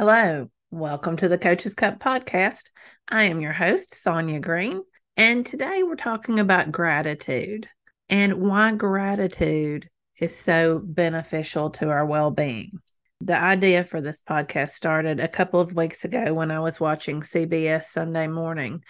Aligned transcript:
Hello, 0.00 0.48
welcome 0.70 1.18
to 1.18 1.28
the 1.28 1.36
Coaches 1.36 1.74
Cup 1.74 1.98
podcast. 1.98 2.70
I 3.06 3.24
am 3.24 3.42
your 3.42 3.52
host, 3.52 3.94
Sonya 3.94 4.40
Green, 4.40 4.80
and 5.14 5.44
today 5.44 5.82
we're 5.82 5.94
talking 5.94 6.40
about 6.40 6.72
gratitude 6.72 7.68
and 8.08 8.40
why 8.40 8.72
gratitude 8.72 9.90
is 10.18 10.34
so 10.34 10.80
beneficial 10.82 11.68
to 11.72 11.90
our 11.90 12.06
well 12.06 12.30
being. 12.30 12.78
The 13.20 13.38
idea 13.38 13.84
for 13.84 14.00
this 14.00 14.22
podcast 14.22 14.70
started 14.70 15.20
a 15.20 15.28
couple 15.28 15.60
of 15.60 15.74
weeks 15.74 16.02
ago 16.06 16.32
when 16.32 16.50
I 16.50 16.60
was 16.60 16.80
watching 16.80 17.20
CBS 17.20 17.82
Sunday 17.82 18.26
morning, 18.26 18.82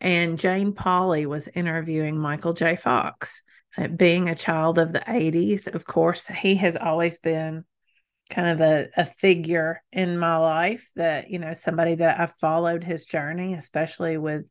and 0.00 0.36
Jane 0.36 0.72
Pauley 0.72 1.26
was 1.26 1.46
interviewing 1.46 2.18
Michael 2.18 2.54
J. 2.54 2.74
Fox. 2.74 3.40
Uh, 3.78 3.86
being 3.86 4.28
a 4.28 4.34
child 4.34 4.78
of 4.78 4.92
the 4.92 5.04
80s, 5.06 5.72
of 5.72 5.86
course, 5.86 6.26
he 6.26 6.56
has 6.56 6.74
always 6.74 7.20
been 7.20 7.64
kind 8.30 8.48
of 8.48 8.60
a, 8.60 8.88
a 8.96 9.06
figure 9.06 9.82
in 9.92 10.18
my 10.18 10.36
life 10.36 10.90
that 10.96 11.30
you 11.30 11.38
know 11.38 11.54
somebody 11.54 11.94
that 11.94 12.18
i've 12.18 12.32
followed 12.32 12.82
his 12.82 13.06
journey 13.06 13.54
especially 13.54 14.18
with 14.18 14.44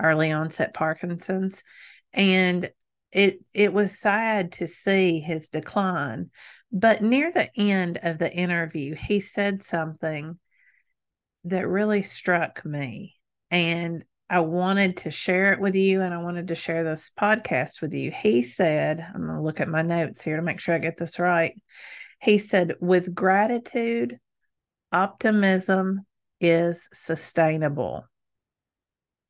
early 0.00 0.32
onset 0.32 0.72
parkinson's 0.72 1.62
and 2.14 2.70
it 3.12 3.38
it 3.52 3.72
was 3.72 3.98
sad 3.98 4.52
to 4.52 4.66
see 4.66 5.20
his 5.20 5.48
decline 5.48 6.30
but 6.72 7.02
near 7.02 7.30
the 7.30 7.48
end 7.56 7.98
of 8.02 8.18
the 8.18 8.32
interview 8.32 8.94
he 8.94 9.20
said 9.20 9.60
something 9.60 10.38
that 11.44 11.68
really 11.68 12.02
struck 12.02 12.64
me 12.64 13.14
and 13.50 14.04
I 14.30 14.40
wanted 14.40 14.98
to 14.98 15.10
share 15.10 15.54
it 15.54 15.60
with 15.60 15.74
you 15.74 16.02
and 16.02 16.12
I 16.12 16.18
wanted 16.18 16.48
to 16.48 16.54
share 16.54 16.84
this 16.84 17.10
podcast 17.18 17.80
with 17.80 17.94
you. 17.94 18.10
He 18.10 18.42
said, 18.42 19.00
I'm 19.00 19.22
going 19.24 19.36
to 19.36 19.42
look 19.42 19.60
at 19.60 19.68
my 19.68 19.80
notes 19.80 20.22
here 20.22 20.36
to 20.36 20.42
make 20.42 20.60
sure 20.60 20.74
I 20.74 20.78
get 20.78 20.98
this 20.98 21.18
right. 21.18 21.54
He 22.20 22.38
said, 22.38 22.74
with 22.80 23.14
gratitude, 23.14 24.18
optimism 24.92 26.04
is 26.40 26.88
sustainable. 26.92 28.04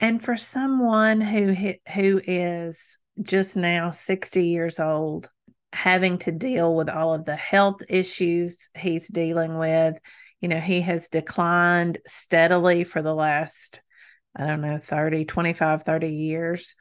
And 0.01 0.23
for 0.23 0.37
someone 0.37 1.21
who 1.21 1.55
who 1.93 2.21
is 2.25 2.99
just 3.21 3.57
now 3.57 3.91
60 3.91 4.45
years 4.45 4.79
old, 4.79 5.29
having 5.73 6.19
to 6.19 6.33
deal 6.33 6.75
with 6.75 6.89
all 6.89 7.15
of 7.15 7.25
the 7.25 7.37
health 7.37 7.83
issues 7.89 8.69
he's 8.79 9.09
dealing 9.09 9.59
with, 9.59 9.99
you 10.41 10.49
know, 10.49 10.61
he 10.61 10.81
has 10.83 11.09
declined 11.09 11.99
steadily 12.07 12.85
for 12.85 13.03
the 13.03 13.15
last 13.15 13.83
I 14.37 14.47
don't 14.47 14.61
know 14.61 14.79
30, 14.79 15.25
25, 15.25 15.83
30 15.83 16.09
years. 16.11 16.77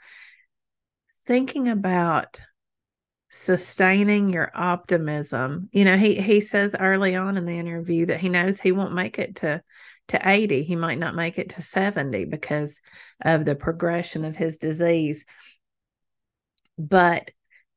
Thinking 1.25 1.67
about 1.67 2.39
sustaining 3.29 4.29
your 4.29 4.51
optimism. 4.53 5.69
You 5.71 5.85
know, 5.85 5.97
he 5.97 6.15
he 6.15 6.41
says 6.41 6.75
early 6.79 7.15
on 7.15 7.37
in 7.37 7.45
the 7.45 7.59
interview 7.59 8.05
that 8.07 8.19
he 8.19 8.29
knows 8.29 8.59
he 8.59 8.71
won't 8.71 8.93
make 8.93 9.19
it 9.19 9.37
to 9.37 9.61
to 10.09 10.29
80. 10.29 10.63
He 10.63 10.75
might 10.75 10.99
not 10.99 11.15
make 11.15 11.37
it 11.37 11.49
to 11.51 11.61
70 11.61 12.25
because 12.25 12.81
of 13.21 13.43
the 13.43 13.55
progression 13.55 14.23
of 14.23 14.35
his 14.35 14.57
disease. 14.57 15.25
But 16.77 17.31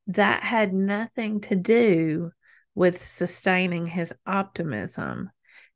that 0.08 0.42
had 0.42 0.72
nothing 0.72 1.40
to 1.42 1.56
do 1.56 2.30
with 2.74 3.04
sustaining 3.04 3.86
his 3.86 4.12
optimism. 4.26 5.30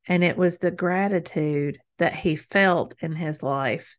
And 0.07 0.23
it 0.23 0.37
was 0.37 0.57
the 0.57 0.71
gratitude 0.71 1.79
that 1.97 2.13
he 2.13 2.35
felt 2.35 2.93
in 3.01 3.13
his 3.13 3.41
life 3.41 3.97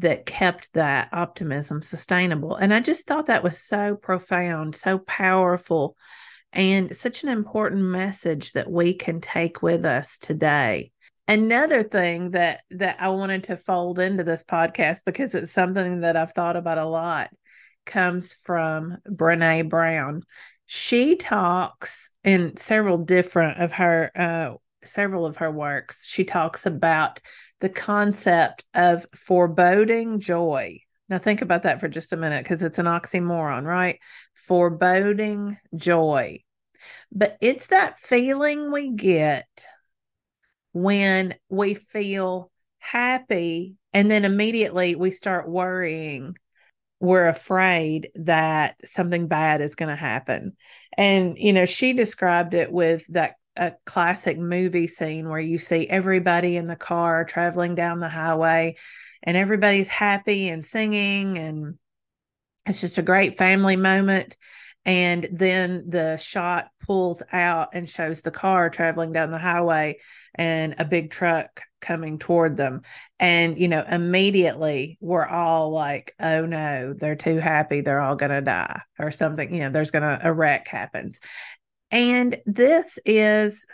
that 0.00 0.26
kept 0.26 0.72
that 0.72 1.08
optimism 1.12 1.82
sustainable. 1.82 2.56
And 2.56 2.72
I 2.72 2.80
just 2.80 3.06
thought 3.06 3.26
that 3.26 3.44
was 3.44 3.58
so 3.58 3.96
profound, 3.96 4.74
so 4.74 4.98
powerful, 4.98 5.96
and 6.52 6.94
such 6.96 7.22
an 7.22 7.28
important 7.28 7.82
message 7.82 8.52
that 8.52 8.70
we 8.70 8.94
can 8.94 9.20
take 9.20 9.62
with 9.62 9.84
us 9.84 10.18
today. 10.18 10.90
Another 11.28 11.84
thing 11.84 12.32
that 12.32 12.62
that 12.70 13.00
I 13.00 13.10
wanted 13.10 13.44
to 13.44 13.56
fold 13.56 14.00
into 14.00 14.24
this 14.24 14.42
podcast 14.42 15.00
because 15.06 15.34
it's 15.34 15.52
something 15.52 16.00
that 16.00 16.16
I've 16.16 16.32
thought 16.32 16.56
about 16.56 16.78
a 16.78 16.84
lot 16.84 17.30
comes 17.86 18.32
from 18.32 18.96
Brene 19.08 19.68
Brown. 19.68 20.22
She 20.66 21.16
talks 21.16 22.10
in 22.24 22.56
several 22.56 22.98
different 22.98 23.60
of 23.60 23.72
her 23.72 24.10
uh, 24.14 24.54
several 24.84 25.26
of 25.26 25.38
her 25.38 25.50
works. 25.50 26.06
She 26.06 26.24
talks 26.24 26.66
about 26.66 27.20
the 27.60 27.68
concept 27.68 28.64
of 28.74 29.06
foreboding 29.14 30.20
joy. 30.20 30.80
Now, 31.08 31.18
think 31.18 31.42
about 31.42 31.64
that 31.64 31.80
for 31.80 31.88
just 31.88 32.12
a 32.12 32.16
minute 32.16 32.44
because 32.44 32.62
it's 32.62 32.78
an 32.78 32.86
oxymoron, 32.86 33.64
right? 33.64 33.98
Foreboding 34.34 35.58
joy. 35.74 36.42
But 37.12 37.36
it's 37.40 37.68
that 37.68 37.98
feeling 37.98 38.70
we 38.70 38.92
get 38.92 39.46
when 40.72 41.34
we 41.48 41.74
feel 41.74 42.50
happy 42.78 43.76
and 43.92 44.10
then 44.10 44.24
immediately 44.24 44.94
we 44.94 45.10
start 45.10 45.48
worrying. 45.48 46.36
We're 47.00 47.28
afraid 47.28 48.10
that 48.14 48.76
something 48.84 49.26
bad 49.26 49.62
is 49.62 49.74
going 49.74 49.88
to 49.88 49.96
happen. 49.96 50.56
And, 50.96 51.36
you 51.38 51.52
know, 51.52 51.66
she 51.66 51.92
described 51.92 52.54
it 52.54 52.70
with 52.70 53.04
that 53.08 53.34
a 53.60 53.74
classic 53.84 54.38
movie 54.38 54.88
scene 54.88 55.28
where 55.28 55.38
you 55.38 55.58
see 55.58 55.86
everybody 55.86 56.56
in 56.56 56.66
the 56.66 56.76
car 56.76 57.24
traveling 57.24 57.74
down 57.74 58.00
the 58.00 58.08
highway 58.08 58.74
and 59.22 59.36
everybody's 59.36 59.88
happy 59.88 60.48
and 60.48 60.64
singing 60.64 61.36
and 61.38 61.78
it's 62.66 62.80
just 62.80 62.98
a 62.98 63.02
great 63.02 63.36
family 63.36 63.76
moment. 63.76 64.36
And 64.86 65.28
then 65.30 65.90
the 65.90 66.16
shot 66.16 66.70
pulls 66.86 67.22
out 67.32 67.70
and 67.74 67.88
shows 67.88 68.22
the 68.22 68.30
car 68.30 68.70
traveling 68.70 69.12
down 69.12 69.30
the 69.30 69.38
highway 69.38 69.98
and 70.34 70.76
a 70.78 70.86
big 70.86 71.10
truck 71.10 71.60
coming 71.82 72.18
toward 72.18 72.56
them. 72.56 72.82
And 73.18 73.58
you 73.58 73.68
know 73.68 73.84
immediately 73.86 74.96
we're 75.00 75.26
all 75.26 75.70
like 75.70 76.14
oh 76.18 76.46
no 76.46 76.94
they're 76.94 77.16
too 77.16 77.36
happy. 77.36 77.82
They're 77.82 78.00
all 78.00 78.16
going 78.16 78.30
to 78.30 78.40
die 78.40 78.80
or 78.98 79.10
something 79.10 79.52
you 79.52 79.60
know 79.60 79.70
there's 79.70 79.90
going 79.90 80.02
to 80.02 80.26
a 80.26 80.32
wreck 80.32 80.66
happens 80.68 81.20
and 81.90 82.36
this 82.46 82.98
is 83.04 83.64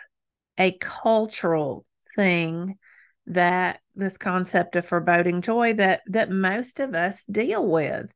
a 0.58 0.76
cultural 0.78 1.84
thing 2.16 2.78
that 3.26 3.80
this 3.94 4.16
concept 4.16 4.76
of 4.76 4.86
foreboding 4.86 5.42
joy 5.42 5.74
that 5.74 6.02
that 6.06 6.30
most 6.30 6.80
of 6.80 6.94
us 6.94 7.24
deal 7.24 7.66
with. 7.66 8.12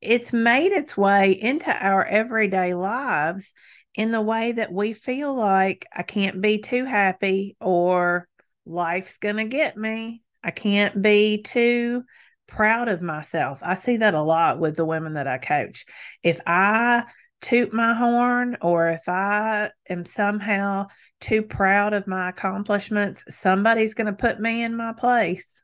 It's 0.00 0.32
made 0.32 0.72
its 0.72 0.96
way 0.96 1.32
into 1.32 1.70
our 1.70 2.04
everyday 2.04 2.74
lives 2.74 3.52
in 3.94 4.12
the 4.12 4.22
way 4.22 4.52
that 4.52 4.72
we 4.72 4.92
feel 4.92 5.34
like 5.34 5.86
I 5.94 6.02
can't 6.02 6.40
be 6.40 6.60
too 6.60 6.84
happy 6.84 7.56
or 7.60 8.28
life's 8.64 9.18
going 9.18 9.36
to 9.36 9.44
get 9.44 9.76
me. 9.76 10.22
I 10.42 10.52
can't 10.52 11.02
be 11.02 11.42
too 11.42 12.04
proud 12.46 12.88
of 12.88 13.02
myself. 13.02 13.60
I 13.62 13.74
see 13.74 13.98
that 13.98 14.14
a 14.14 14.22
lot 14.22 14.60
with 14.60 14.76
the 14.76 14.84
women 14.84 15.14
that 15.14 15.26
I 15.26 15.38
coach. 15.38 15.84
If 16.22 16.40
I 16.46 17.04
toot 17.40 17.72
my 17.72 17.94
horn 17.94 18.56
or 18.60 18.88
if 18.88 19.08
I 19.08 19.70
am 19.88 20.04
somehow 20.04 20.86
too 21.20 21.42
proud 21.42 21.94
of 21.94 22.06
my 22.06 22.28
accomplishments, 22.28 23.24
somebody's 23.28 23.94
going 23.94 24.06
to 24.06 24.12
put 24.12 24.40
me 24.40 24.62
in 24.62 24.76
my 24.76 24.92
place. 24.92 25.62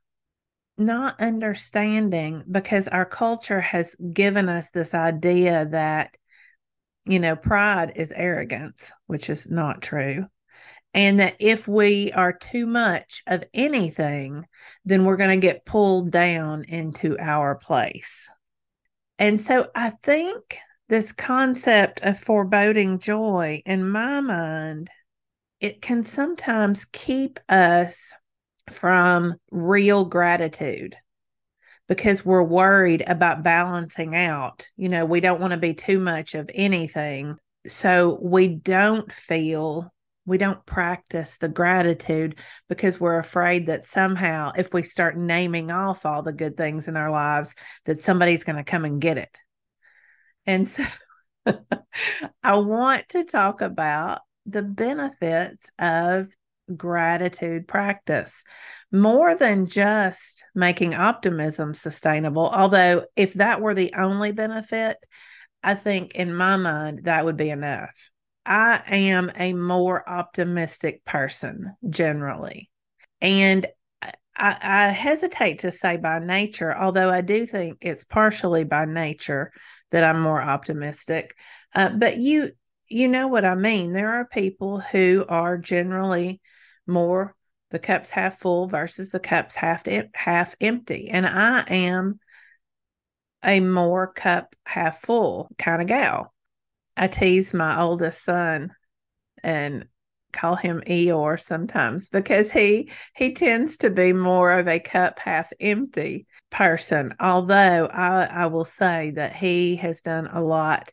Not 0.77 1.21
understanding 1.21 2.45
because 2.51 2.89
our 2.89 3.05
culture 3.05 3.61
has 3.61 3.95
given 3.97 4.49
us 4.49 4.71
this 4.71 4.95
idea 4.95 5.67
that, 5.71 6.17
you 7.05 7.21
know, 7.21 7.37
pride 7.37 7.93
is 7.97 8.13
arrogance, 8.13 8.93
which 9.07 9.31
is 9.31 9.49
not 9.49 9.83
true. 9.83 10.27
And 10.93 11.21
that 11.21 11.37
if 11.41 11.67
we 11.67 12.13
are 12.13 12.33
too 12.33 12.67
much 12.67 13.23
of 13.27 13.45
anything, 13.53 14.47
then 14.85 15.05
we're 15.05 15.17
going 15.17 15.41
to 15.41 15.47
get 15.47 15.65
pulled 15.65 16.13
down 16.13 16.65
into 16.69 17.19
our 17.19 17.57
place. 17.57 18.29
And 19.19 19.41
so 19.41 19.69
I 19.75 19.91
think 19.91 20.59
this 20.89 21.13
concept 21.13 22.01
of 22.03 22.19
foreboding 22.19 22.99
joy 22.99 23.63
in 23.65 23.89
my 23.89 24.21
mind 24.21 24.91
it 25.61 25.81
can 25.81 26.05
sometimes 26.05 26.85
keep 26.93 27.41
us 27.49 28.13
from 28.71 29.35
real 29.51 30.05
gratitude 30.05 30.95
because 31.89 32.25
we're 32.25 32.43
worried 32.43 33.03
about 33.07 33.43
balancing 33.43 34.15
out. 34.15 34.67
You 34.77 34.91
know 34.91 35.07
we 35.07 35.21
don't 35.21 35.41
want 35.41 35.53
to 35.53 35.59
be 35.59 35.73
too 35.73 35.99
much 35.99 36.35
of 36.35 36.51
anything. 36.55 37.37
So 37.67 38.19
we 38.21 38.49
don't 38.49 39.11
feel 39.11 39.91
we 40.27 40.37
don't 40.37 40.65
practice 40.67 41.39
the 41.39 41.49
gratitude 41.49 42.39
because 42.69 43.01
we're 43.01 43.19
afraid 43.19 43.67
that 43.67 43.87
somehow 43.87 44.53
if 44.57 44.73
we 44.75 44.83
start 44.83 45.17
naming 45.17 45.71
off 45.71 46.05
all 46.05 46.23
the 46.23 46.33
good 46.33 46.59
things 46.59 46.89
in 46.89 46.97
our 46.97 47.11
lives 47.11 47.55
that 47.85 48.01
somebody's 48.01 48.45
going 48.45 48.57
to 48.57 48.65
come 48.65 48.85
and 48.85 49.01
get 49.01 49.19
it 49.19 49.39
and 50.47 50.69
so 50.69 50.85
I 52.43 52.57
want 52.57 53.09
to 53.11 53.25
talk 53.25 53.61
about 53.61 54.21
the 54.47 54.63
benefits 54.63 55.71
of 55.79 56.29
gratitude 56.75 57.69
practice 57.69 58.45
more 58.91 59.35
than 59.35 59.67
just 59.67 60.45
making 60.55 60.95
optimism 60.95 61.75
sustainable. 61.75 62.49
Although, 62.49 63.05
if 63.17 63.35
that 63.35 63.61
were 63.61 63.75
the 63.75 63.93
only 63.95 64.33
benefit, 64.33 64.97
I 65.63 65.75
think 65.75 66.15
in 66.15 66.35
my 66.35 66.57
mind 66.57 67.05
that 67.05 67.25
would 67.25 67.37
be 67.37 67.51
enough. 67.51 68.11
I 68.47 68.83
am 68.87 69.31
a 69.37 69.55
more 69.55 70.09
optimistic 70.09 71.05
person 71.05 71.75
generally. 71.89 72.71
And 73.21 73.67
I, 74.37 74.59
I, 74.61 74.89
hesitate 74.91 75.61
to 75.61 75.71
say 75.71 75.97
by 75.97 76.19
nature, 76.19 76.77
although 76.77 77.09
I 77.09 77.23
do 77.23 77.47
think 77.47 77.79
it's 77.81 78.05
partially 78.05 78.65
by 78.65 78.85
nature 78.85 79.53
that 79.95 80.03
I'm 80.03 80.21
more 80.21 80.43
optimistic. 80.43 81.37
Uh, 81.73 81.91
but 81.91 82.17
you 82.19 82.51
you 82.89 83.07
know 83.07 83.29
what 83.29 83.45
I 83.45 83.55
mean. 83.55 83.93
There 83.93 84.15
are 84.15 84.27
people 84.27 84.81
who 84.81 85.25
are 85.29 85.57
generally 85.57 86.41
more 86.85 87.37
the 87.71 87.79
cup's 87.79 88.11
half 88.11 88.41
full 88.41 88.67
versus 88.67 89.11
the 89.11 89.21
cup's 89.21 89.55
half 89.55 89.85
half 90.17 90.57
empty, 90.61 91.11
and 91.11 91.25
I 91.25 91.65
am 91.69 92.19
a 93.45 93.61
more 93.61 94.13
cup 94.13 94.57
half 94.67 95.01
full 95.03 95.49
kind 95.59 95.81
of 95.81 95.87
gal. 95.87 96.35
I 96.97 97.07
tease 97.07 97.55
my 97.55 97.81
oldest 97.81 98.25
son 98.25 98.73
and 99.45 99.87
call 100.33 100.57
him 100.57 100.83
Eeyore 100.89 101.41
sometimes 101.41 102.09
because 102.09 102.51
he 102.51 102.91
he 103.15 103.33
tends 103.33 103.77
to 103.79 103.91
be 103.91 104.13
more 104.13 104.59
of 104.59 104.67
a 104.67 104.81
cup 104.81 105.21
half 105.21 105.53
empty 105.61 106.27
person. 106.55 107.13
Although 107.19 107.89
I, 107.93 108.29
I 108.31 108.47
will 108.47 108.65
say 108.65 109.11
that 109.17 109.35
he 109.35 109.77
has 109.77 110.03
done 110.03 110.29
a 110.29 110.41
lot 110.43 110.93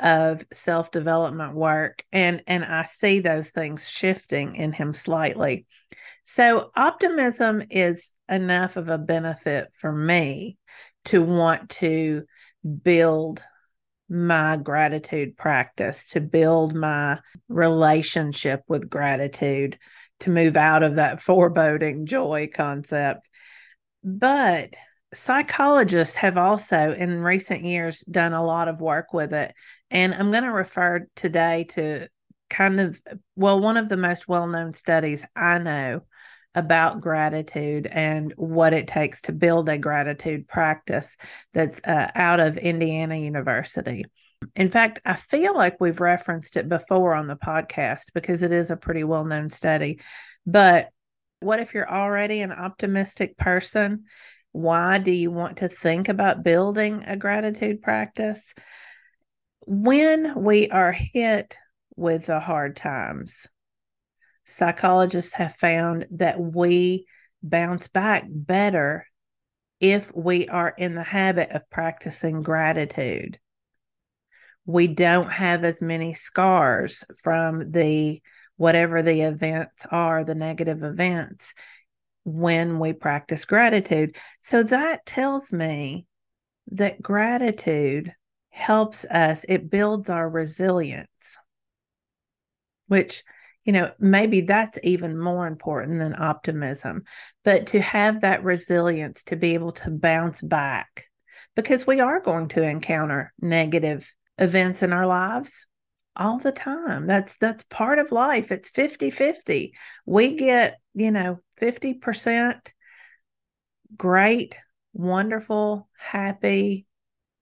of 0.00 0.44
self 0.52 0.90
development 0.90 1.54
work 1.54 2.04
and 2.12 2.42
and 2.46 2.62
I 2.62 2.82
see 2.82 3.20
those 3.20 3.50
things 3.50 3.88
shifting 3.88 4.54
in 4.56 4.72
him 4.72 4.92
slightly. 4.92 5.64
So 6.24 6.70
optimism 6.76 7.62
is 7.70 8.12
enough 8.28 8.76
of 8.76 8.88
a 8.88 8.98
benefit 8.98 9.68
for 9.78 9.92
me 9.92 10.58
to 11.06 11.22
want 11.22 11.70
to 11.70 12.24
build 12.82 13.44
my 14.08 14.56
gratitude 14.56 15.36
practice, 15.36 16.08
to 16.10 16.20
build 16.20 16.74
my 16.74 17.20
relationship 17.48 18.62
with 18.66 18.90
gratitude, 18.90 19.78
to 20.20 20.30
move 20.30 20.56
out 20.56 20.82
of 20.82 20.96
that 20.96 21.20
foreboding 21.22 22.06
joy 22.06 22.50
concept. 22.52 23.28
But 24.02 24.74
psychologists 25.14 26.16
have 26.16 26.36
also, 26.36 26.92
in 26.92 27.22
recent 27.22 27.62
years, 27.62 28.00
done 28.00 28.32
a 28.32 28.44
lot 28.44 28.68
of 28.68 28.80
work 28.80 29.12
with 29.12 29.32
it. 29.32 29.54
And 29.90 30.14
I'm 30.14 30.30
going 30.30 30.44
to 30.44 30.52
refer 30.52 31.06
today 31.16 31.64
to 31.70 32.08
kind 32.50 32.80
of, 32.80 33.00
well, 33.34 33.60
one 33.60 33.76
of 33.76 33.88
the 33.88 33.96
most 33.96 34.28
well 34.28 34.46
known 34.46 34.74
studies 34.74 35.24
I 35.34 35.58
know 35.58 36.02
about 36.54 37.02
gratitude 37.02 37.86
and 37.86 38.32
what 38.36 38.72
it 38.72 38.88
takes 38.88 39.20
to 39.22 39.32
build 39.32 39.68
a 39.68 39.76
gratitude 39.76 40.48
practice 40.48 41.16
that's 41.52 41.80
uh, 41.84 42.10
out 42.14 42.40
of 42.40 42.56
Indiana 42.56 43.16
University. 43.16 44.06
In 44.54 44.70
fact, 44.70 45.00
I 45.04 45.16
feel 45.16 45.54
like 45.54 45.80
we've 45.80 46.00
referenced 46.00 46.56
it 46.56 46.68
before 46.68 47.14
on 47.14 47.26
the 47.26 47.36
podcast 47.36 48.06
because 48.14 48.42
it 48.42 48.52
is 48.52 48.70
a 48.70 48.76
pretty 48.76 49.04
well 49.04 49.24
known 49.24 49.50
study. 49.50 50.00
But 50.46 50.88
what 51.40 51.60
if 51.60 51.74
you're 51.74 51.90
already 51.90 52.40
an 52.40 52.52
optimistic 52.52 53.36
person? 53.36 54.04
Why 54.56 54.96
do 54.96 55.10
you 55.10 55.30
want 55.30 55.58
to 55.58 55.68
think 55.68 56.08
about 56.08 56.42
building 56.42 57.02
a 57.06 57.14
gratitude 57.14 57.82
practice? 57.82 58.54
When 59.66 60.42
we 60.42 60.70
are 60.70 60.92
hit 60.92 61.58
with 61.94 62.24
the 62.24 62.40
hard 62.40 62.74
times, 62.74 63.46
psychologists 64.46 65.34
have 65.34 65.54
found 65.54 66.06
that 66.12 66.40
we 66.40 67.04
bounce 67.42 67.88
back 67.88 68.24
better 68.30 69.06
if 69.78 70.10
we 70.16 70.48
are 70.48 70.72
in 70.78 70.94
the 70.94 71.02
habit 71.02 71.50
of 71.50 71.68
practicing 71.68 72.40
gratitude. 72.40 73.38
We 74.64 74.88
don't 74.88 75.30
have 75.30 75.64
as 75.64 75.82
many 75.82 76.14
scars 76.14 77.04
from 77.22 77.72
the 77.72 78.22
whatever 78.56 79.02
the 79.02 79.20
events 79.20 79.84
are, 79.90 80.24
the 80.24 80.34
negative 80.34 80.82
events, 80.82 81.52
when 82.26 82.80
we 82.80 82.92
practice 82.92 83.44
gratitude. 83.44 84.16
So 84.42 84.64
that 84.64 85.06
tells 85.06 85.52
me 85.52 86.06
that 86.72 87.00
gratitude 87.00 88.12
helps 88.50 89.04
us, 89.04 89.44
it 89.48 89.70
builds 89.70 90.10
our 90.10 90.28
resilience, 90.28 91.38
which 92.88 93.22
you 93.64 93.72
know, 93.72 93.90
maybe 93.98 94.42
that's 94.42 94.78
even 94.84 95.18
more 95.18 95.46
important 95.48 95.98
than 95.98 96.14
optimism. 96.20 97.02
But 97.44 97.66
to 97.68 97.80
have 97.80 98.20
that 98.20 98.44
resilience 98.44 99.24
to 99.24 99.36
be 99.36 99.54
able 99.54 99.72
to 99.72 99.90
bounce 99.90 100.40
back, 100.40 101.06
because 101.56 101.84
we 101.84 101.98
are 101.98 102.20
going 102.20 102.46
to 102.48 102.62
encounter 102.62 103.32
negative 103.40 104.08
events 104.38 104.84
in 104.84 104.92
our 104.92 105.06
lives 105.06 105.66
all 106.16 106.38
the 106.38 106.52
time. 106.52 107.06
That's 107.06 107.36
that's 107.36 107.64
part 107.64 107.98
of 107.98 108.12
life. 108.12 108.50
It's 108.50 108.70
50-50. 108.70 109.72
We 110.04 110.36
get, 110.36 110.78
you 110.94 111.10
know, 111.10 111.40
50% 111.60 112.72
great, 113.96 114.58
wonderful, 114.92 115.88
happy, 115.98 116.86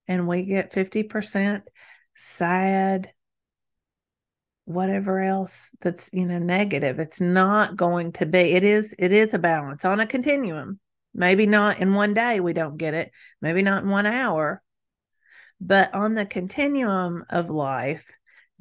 and 0.09 0.29
we 0.29 0.45
get 0.45 0.73
50% 0.73 1.63
sad, 2.15 3.13
whatever 4.67 5.21
else 5.21 5.71
that's 5.81 6.09
you 6.13 6.27
know 6.27 6.39
negative 6.39 6.99
it's 6.99 7.21
not 7.21 7.77
going 7.77 8.13
to 8.13 8.25
be 8.25 8.39
it 8.39 8.65
is 8.65 8.95
it 8.99 9.13
is 9.13 9.35
a 9.35 9.39
balance 9.39 9.85
on 9.85 10.01
a 10.01 10.07
continuum 10.07 10.81
maybe 11.13 11.45
not 11.45 11.79
in 11.81 11.93
one 11.93 12.15
day 12.15 12.41
we 12.41 12.55
don't 12.55 12.79
get 12.79 12.95
it 12.95 13.11
maybe 13.43 13.61
not 13.61 13.83
in 13.83 13.91
one 13.91 14.07
hour 14.07 14.63
but 15.61 15.93
on 15.93 16.15
the 16.15 16.25
continuum 16.25 17.25
of 17.29 17.51
life 17.51 18.11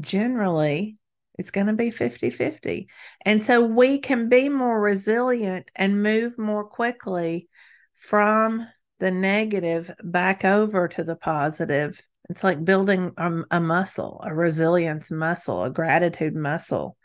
generally 0.03 0.97
it's 1.39 1.51
going 1.51 1.67
to 1.67 1.73
be 1.73 1.89
50 1.89 2.29
50 2.29 2.87
and 3.25 3.43
so 3.43 3.61
we 3.65 3.99
can 3.99 4.29
be 4.29 4.49
more 4.49 4.79
resilient 4.79 5.71
and 5.75 6.03
move 6.03 6.37
more 6.37 6.63
quickly 6.63 7.47
from 7.95 8.67
the 8.99 9.11
negative 9.11 9.89
back 10.03 10.45
over 10.45 10.87
to 10.87 11.03
the 11.03 11.15
positive 11.15 12.01
it's 12.29 12.43
like 12.43 12.63
building 12.63 13.11
a, 13.17 13.31
a 13.51 13.59
muscle, 13.59 14.21
a 14.23 14.33
resilience 14.33 15.11
muscle, 15.11 15.63
a 15.63 15.69
gratitude 15.69 16.35
muscle. 16.35 16.97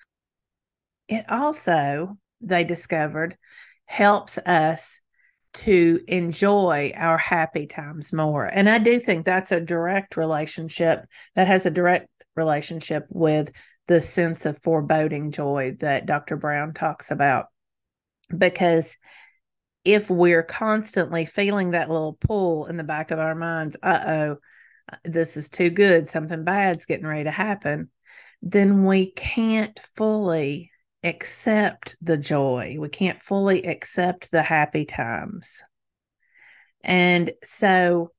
It 1.09 1.25
also, 1.29 2.19
they 2.41 2.65
discovered, 2.65 3.37
helps 3.87 4.39
us 4.39 5.01
to 5.55 6.01
enjoy 6.07 6.93
our 6.95 7.19
happy 7.19 7.67
times 7.67 8.13
more. 8.13 8.45
And 8.45 8.69
I 8.69 8.79
do 8.79 9.01
think 9.01 9.25
that's 9.25 9.51
a 9.51 9.61
direct 9.61 10.17
relationship 10.17 11.07
that 11.35 11.49
has 11.49 11.67
a 11.67 11.71
direct 11.71 12.09
relationship 12.39 13.05
with 13.11 13.51
the 13.87 14.01
sense 14.01 14.47
of 14.47 14.63
foreboding 14.63 15.31
joy 15.31 15.77
that 15.81 16.07
Dr. 16.07 16.37
Brown 16.37 16.73
talks 16.73 17.11
about. 17.11 17.47
Because 18.37 18.97
if 19.85 20.11
we're 20.11 20.43
constantly 20.43 21.25
feeling 21.27 21.71
that 21.71 21.91
little 21.91 22.19
pull 22.21 22.67
in 22.67 22.77
the 22.77 22.85
back 22.85 23.11
of 23.11 23.19
our 23.19 23.35
minds, 23.35 23.77
uh 23.83 24.05
oh, 24.07 24.37
this 25.05 25.37
is 25.37 25.49
too 25.49 25.71
good, 25.71 26.09
something 26.09 26.45
bad's 26.45 26.87
getting 26.87 27.07
ready 27.07 27.25
to 27.25 27.31
happen, 27.31 27.91
then 28.43 28.85
we 28.85 29.11
can't 29.13 29.79
fully 29.97 30.71
accept 31.05 31.97
the 32.03 32.19
joy. 32.19 32.77
We 32.79 32.89
can't 32.89 33.23
fully 33.23 33.65
accept 33.65 34.31
the 34.31 34.43
happy 34.43 34.85
times. 34.85 35.63
And 36.83 37.33
so, 37.43 38.13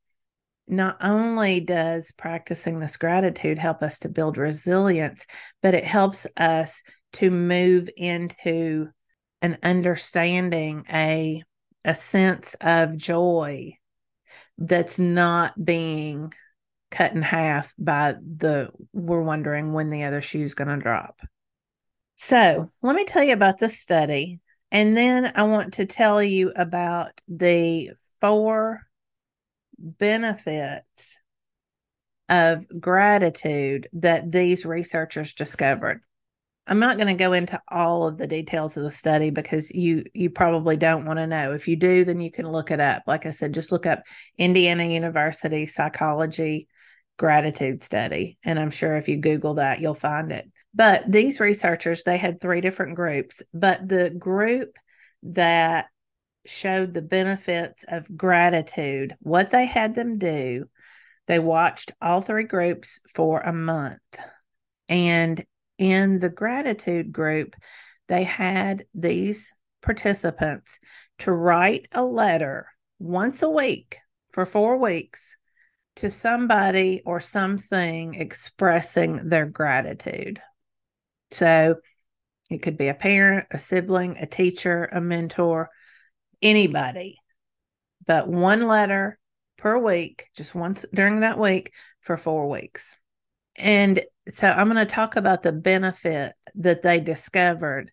not 0.70 0.98
only 1.02 1.60
does 1.60 2.12
practicing 2.12 2.80
this 2.80 2.98
gratitude 2.98 3.58
help 3.58 3.82
us 3.82 4.00
to 4.00 4.10
build 4.10 4.38
resilience, 4.38 5.26
but 5.62 5.74
it 5.74 5.84
helps 5.84 6.28
us 6.38 6.84
to 7.14 7.32
move 7.32 7.90
into 7.98 8.88
an 9.42 9.58
understanding, 9.64 10.86
a, 10.92 11.42
a 11.84 11.96
sense 11.96 12.56
of 12.62 12.98
joy 12.98 13.74
that's 14.58 15.00
not 15.00 15.54
being 15.64 16.32
cut 16.92 17.14
in 17.14 17.22
half 17.22 17.74
by 17.78 18.16
the 18.22 18.70
we're 18.94 19.22
wondering 19.22 19.74
when 19.74 19.90
the 19.90 20.04
other 20.04 20.22
shoe's 20.22 20.54
going 20.54 20.68
to 20.68 20.78
drop. 20.78 21.22
So, 22.16 22.70
let 22.82 22.96
me 22.96 23.06
tell 23.06 23.24
you 23.24 23.34
about 23.34 23.60
this 23.60 23.80
study, 23.80 24.40
and 24.72 24.96
then 24.96 25.32
I 25.36 25.44
want 25.44 25.74
to 25.76 25.86
tell 25.86 26.22
you 26.22 26.52
about 26.56 27.12
the 27.28 27.92
four 28.20 28.82
benefits 29.80 31.18
of 32.28 32.66
gratitude 32.80 33.88
that 33.94 34.32
these 34.32 34.66
researchers 34.66 35.34
discovered. 35.34 36.02
I'm 36.68 36.80
not 36.80 36.98
going 36.98 37.08
to 37.08 37.16
go 37.16 37.34
into 37.34 37.60
all 37.68 38.08
of 38.08 38.18
the 38.20 38.28
details 38.28 38.78
of 38.78 38.84
the 38.84 38.92
study 38.92 39.32
because 39.32 39.72
you 39.72 40.04
you 40.14 40.30
probably 40.30 40.78
don't 40.78 41.06
want 41.06 41.18
to 41.18 41.26
know. 41.26 41.54
If 41.54 41.68
you 41.68 41.76
do, 41.76 42.06
then 42.06 42.22
you 42.22 42.30
can 42.30 42.48
look 42.48 42.70
it 42.70 42.80
up. 42.80 43.04
Like 43.08 43.26
I 43.26 43.32
said, 43.32 43.56
just 43.56 43.72
look 43.72 43.88
up 43.88 44.04
Indiana 44.38 44.84
University 44.84 45.66
psychology 45.66 46.68
gratitude 47.18 47.84
study. 47.84 48.40
And 48.44 48.60
I'm 48.60 48.72
sure 48.72 48.98
if 48.98 49.08
you 49.08 49.18
Google 49.18 49.56
that, 49.56 49.80
you'll 49.82 49.94
find 49.94 50.32
it. 50.32 50.50
But 50.74 51.12
these 51.12 51.40
researchers, 51.40 52.04
they 52.04 52.18
had 52.18 52.40
three 52.40 52.62
different 52.62 52.96
groups, 52.96 53.44
but 53.54 53.88
the 53.88 54.10
group 54.12 54.72
that 55.24 55.88
showed 56.46 56.94
the 56.94 57.02
benefits 57.02 57.86
of 57.88 58.16
gratitude, 58.18 59.16
what 59.20 59.50
they 59.50 59.66
had 59.66 59.96
them 59.96 60.18
do, 60.18 60.66
they 61.28 61.40
watched 61.40 61.92
all 62.02 62.22
three 62.22 62.46
groups 62.46 63.00
for 63.14 63.40
a 63.42 63.54
month. 63.54 64.00
And 64.88 65.44
in 65.78 66.20
the 66.20 66.30
gratitude 66.30 67.12
group, 67.12 67.56
they 68.08 68.24
had 68.24 68.86
these 68.96 69.52
participants 69.82 70.80
to 71.20 71.32
write 71.32 71.88
a 71.92 72.04
letter 72.04 72.68
once 72.98 73.44
a 73.44 73.50
week 73.50 73.98
for 74.32 74.46
four 74.46 74.78
weeks 74.78 75.38
to 75.98 76.10
somebody 76.10 77.02
or 77.06 77.20
something 77.20 78.16
expressing 78.16 79.30
their 79.30 79.46
gratitude. 79.46 80.42
So 81.32 81.76
it 82.50 82.62
could 82.62 82.78
be 82.78 82.88
a 82.88 82.94
parent, 82.94 83.48
a 83.52 83.60
sibling, 83.60 84.18
a 84.18 84.26
teacher, 84.26 84.86
a 84.86 85.00
mentor, 85.00 85.70
anybody. 86.42 87.18
But 88.06 88.28
one 88.28 88.68
letter 88.68 89.20
per 89.58 89.78
week, 89.78 90.30
just 90.36 90.56
once 90.56 90.86
during 90.94 91.20
that 91.20 91.38
week 91.38 91.74
for 92.02 92.18
four 92.18 92.50
weeks. 92.50 92.96
And 93.56 94.02
so 94.28 94.48
I'm 94.48 94.70
going 94.70 94.86
to 94.86 94.92
talk 94.92 95.16
about 95.16 95.44
the 95.44 95.52
benefit 95.52 96.34
that 96.56 96.82
they 96.82 97.00
discovered 97.00 97.92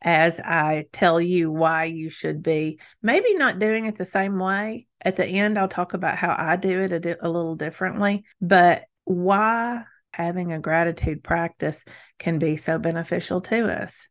as 0.00 0.38
I 0.40 0.86
tell 0.92 1.20
you 1.20 1.50
why 1.50 1.84
you 1.84 2.10
should 2.10 2.42
be 2.42 2.80
maybe 3.02 3.34
not 3.34 3.58
doing 3.58 3.86
it 3.86 3.96
the 3.96 4.04
same 4.04 4.38
way. 4.38 4.86
At 5.00 5.16
the 5.16 5.26
end, 5.26 5.58
I'll 5.58 5.68
talk 5.68 5.94
about 5.94 6.18
how 6.18 6.34
I 6.36 6.56
do 6.56 6.80
it 6.80 6.92
a, 6.92 7.26
a 7.26 7.28
little 7.28 7.56
differently, 7.56 8.24
but 8.40 8.84
why 9.04 9.84
having 10.12 10.52
a 10.52 10.60
gratitude 10.60 11.22
practice 11.22 11.84
can 12.18 12.38
be 12.38 12.56
so 12.56 12.78
beneficial 12.78 13.40
to 13.42 13.82
us. 13.82 14.08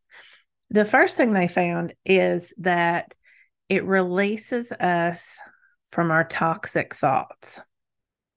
The 0.70 0.86
first 0.86 1.16
thing 1.16 1.34
they 1.34 1.48
found 1.48 1.94
is 2.06 2.54
that 2.60 3.14
it 3.70 3.86
releases 3.86 4.72
us 4.72 5.40
from 5.88 6.12
our 6.12 6.24
toxic 6.24 6.96
thoughts, 6.96 7.62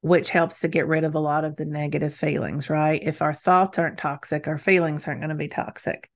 which 0.00 0.30
helps 0.30 0.60
to 0.60 0.68
get 0.68 0.86
rid 0.86 1.04
of 1.04 1.14
a 1.14 1.20
lot 1.20 1.44
of 1.44 1.56
the 1.56 1.64
negative 1.64 2.14
feelings, 2.14 2.70
right? 2.70 3.02
If 3.02 3.22
our 3.22 3.34
thoughts 3.34 3.78
aren't 3.78 3.98
toxic, 3.98 4.48
our 4.48 4.58
feelings 4.58 5.06
aren't 5.06 5.20
going 5.20 5.30
to 5.30 5.34
be 5.34 5.48
toxic 5.48 6.10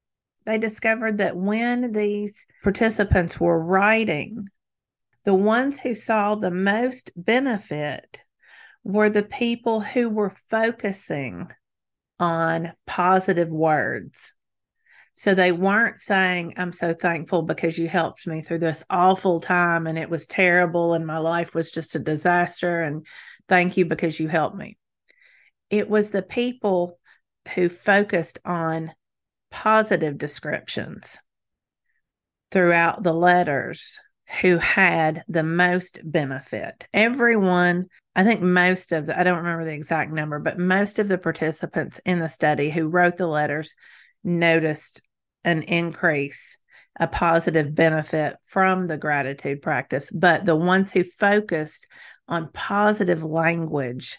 they 0.45 0.59
discovered 0.59 1.19
that 1.19 1.37
when 1.37 1.93
these 1.93 2.47
participants 2.63 3.41
were 3.41 3.63
writing, 3.63 4.49
the 5.25 5.35
ones 5.35 5.81
who 5.81 5.95
saw 5.95 6.35
the 6.35 6.51
most 6.51 7.13
benefit 7.17 8.23
were 8.83 9.09
the 9.09 9.23
people 9.23 9.81
who 9.81 10.11
were 10.11 10.35
focusing 10.51 11.51
on 12.21 12.73
positive 12.87 13.49
words. 13.49 14.34
So 15.15 15.33
they 15.33 15.53
weren't 15.53 16.01
saying, 16.01 16.55
I'm 16.57 16.73
so 16.73 16.93
thankful 16.93 17.43
because 17.43 17.79
you 17.79 17.87
helped 17.89 18.27
me 18.27 18.43
through 18.43 18.59
this 18.59 18.85
awful 18.91 19.41
time 19.41 19.87
and 19.87 19.97
it 19.97 20.11
was 20.11 20.27
terrible 20.27 20.95
and 20.95 21.07
my 21.07 21.19
life 21.19 21.55
was 21.55 21.71
just 21.71 21.95
a 21.95 22.01
disaster. 22.01 22.81
And 22.81 23.07
thank 23.49 23.77
you 23.77 23.85
because 23.85 24.19
you 24.19 24.27
helped 24.27 24.57
me. 24.57 24.77
It 25.71 25.89
was 25.89 26.11
the 26.11 26.23
people 26.23 26.99
who 27.55 27.69
focused 27.69 28.41
on 28.45 28.93
positive 29.53 30.19
descriptions 30.19 31.19
throughout 32.51 33.05
the 33.05 33.15
letters 33.15 34.01
who 34.41 34.59
had 34.59 35.23
the 35.29 35.45
most 35.45 36.01
benefit. 36.03 36.89
Everyone, 36.93 37.87
I 38.17 38.25
think 38.25 38.41
most 38.41 38.91
of 38.91 39.07
the, 39.07 39.19
I 39.19 39.23
don't 39.23 39.39
remember 39.39 39.65
the 39.65 39.75
exact 39.75 40.11
number, 40.11 40.41
but 40.41 40.59
most 40.59 40.99
of 40.99 41.07
the 41.07 41.19
participants 41.19 42.01
in 42.05 42.19
the 42.19 42.29
study 42.29 42.71
who 42.71 42.89
wrote 42.89 43.17
the 43.17 43.29
letters 43.29 43.77
noticed 44.25 45.03
an 45.45 45.63
increase, 45.63 46.57
a 46.99 47.07
positive 47.07 47.75
benefit 47.75 48.37
from 48.45 48.87
the 48.87 48.99
gratitude 48.99 49.63
practice. 49.63 50.11
But 50.11 50.45
the 50.45 50.57
ones 50.57 50.93
who 50.93 51.05
focused 51.05 51.89
on 52.29 52.51
positive 52.53 53.23
language, 53.23 54.19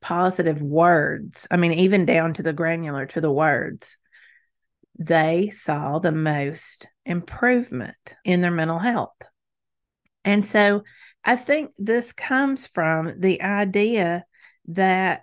positive 0.00 0.62
words, 0.62 1.46
I 1.50 1.56
mean, 1.56 1.72
even 1.72 2.06
down 2.06 2.34
to 2.34 2.42
the 2.42 2.52
granular, 2.52 3.06
to 3.06 3.20
the 3.20 3.32
words, 3.32 3.96
they 4.98 5.50
saw 5.50 5.98
the 5.98 6.12
most 6.12 6.86
improvement 7.04 8.16
in 8.24 8.40
their 8.40 8.50
mental 8.50 8.78
health. 8.78 9.16
And 10.24 10.46
so 10.46 10.84
I 11.24 11.36
think 11.36 11.72
this 11.78 12.12
comes 12.12 12.66
from 12.66 13.20
the 13.20 13.42
idea 13.42 14.24
that 14.68 15.22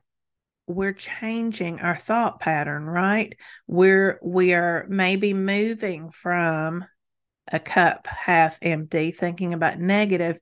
we're 0.70 0.94
changing 0.94 1.80
our 1.80 1.96
thought 1.96 2.40
pattern, 2.40 2.86
right? 2.86 3.36
We're 3.68 4.20
we 4.22 4.54
are 4.54 4.86
maybe 4.88 5.34
moving 5.34 6.12
from 6.12 6.86
a 7.52 7.60
cup 7.60 8.06
half 8.06 8.60
empty, 8.62 9.10
thinking 9.10 9.56
about 9.56 9.80
negative, 9.80 10.38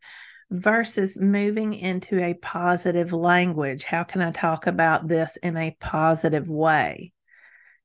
versus 0.52 1.18
moving 1.18 1.74
into 1.74 2.22
a 2.22 2.34
positive 2.34 3.14
language. 3.14 3.86
How 3.86 4.04
can 4.04 4.22
I 4.22 4.32
talk 4.32 4.68
about 4.68 5.08
this 5.08 5.38
in 5.38 5.56
a 5.56 5.78
positive 5.80 6.50
way? 6.50 7.14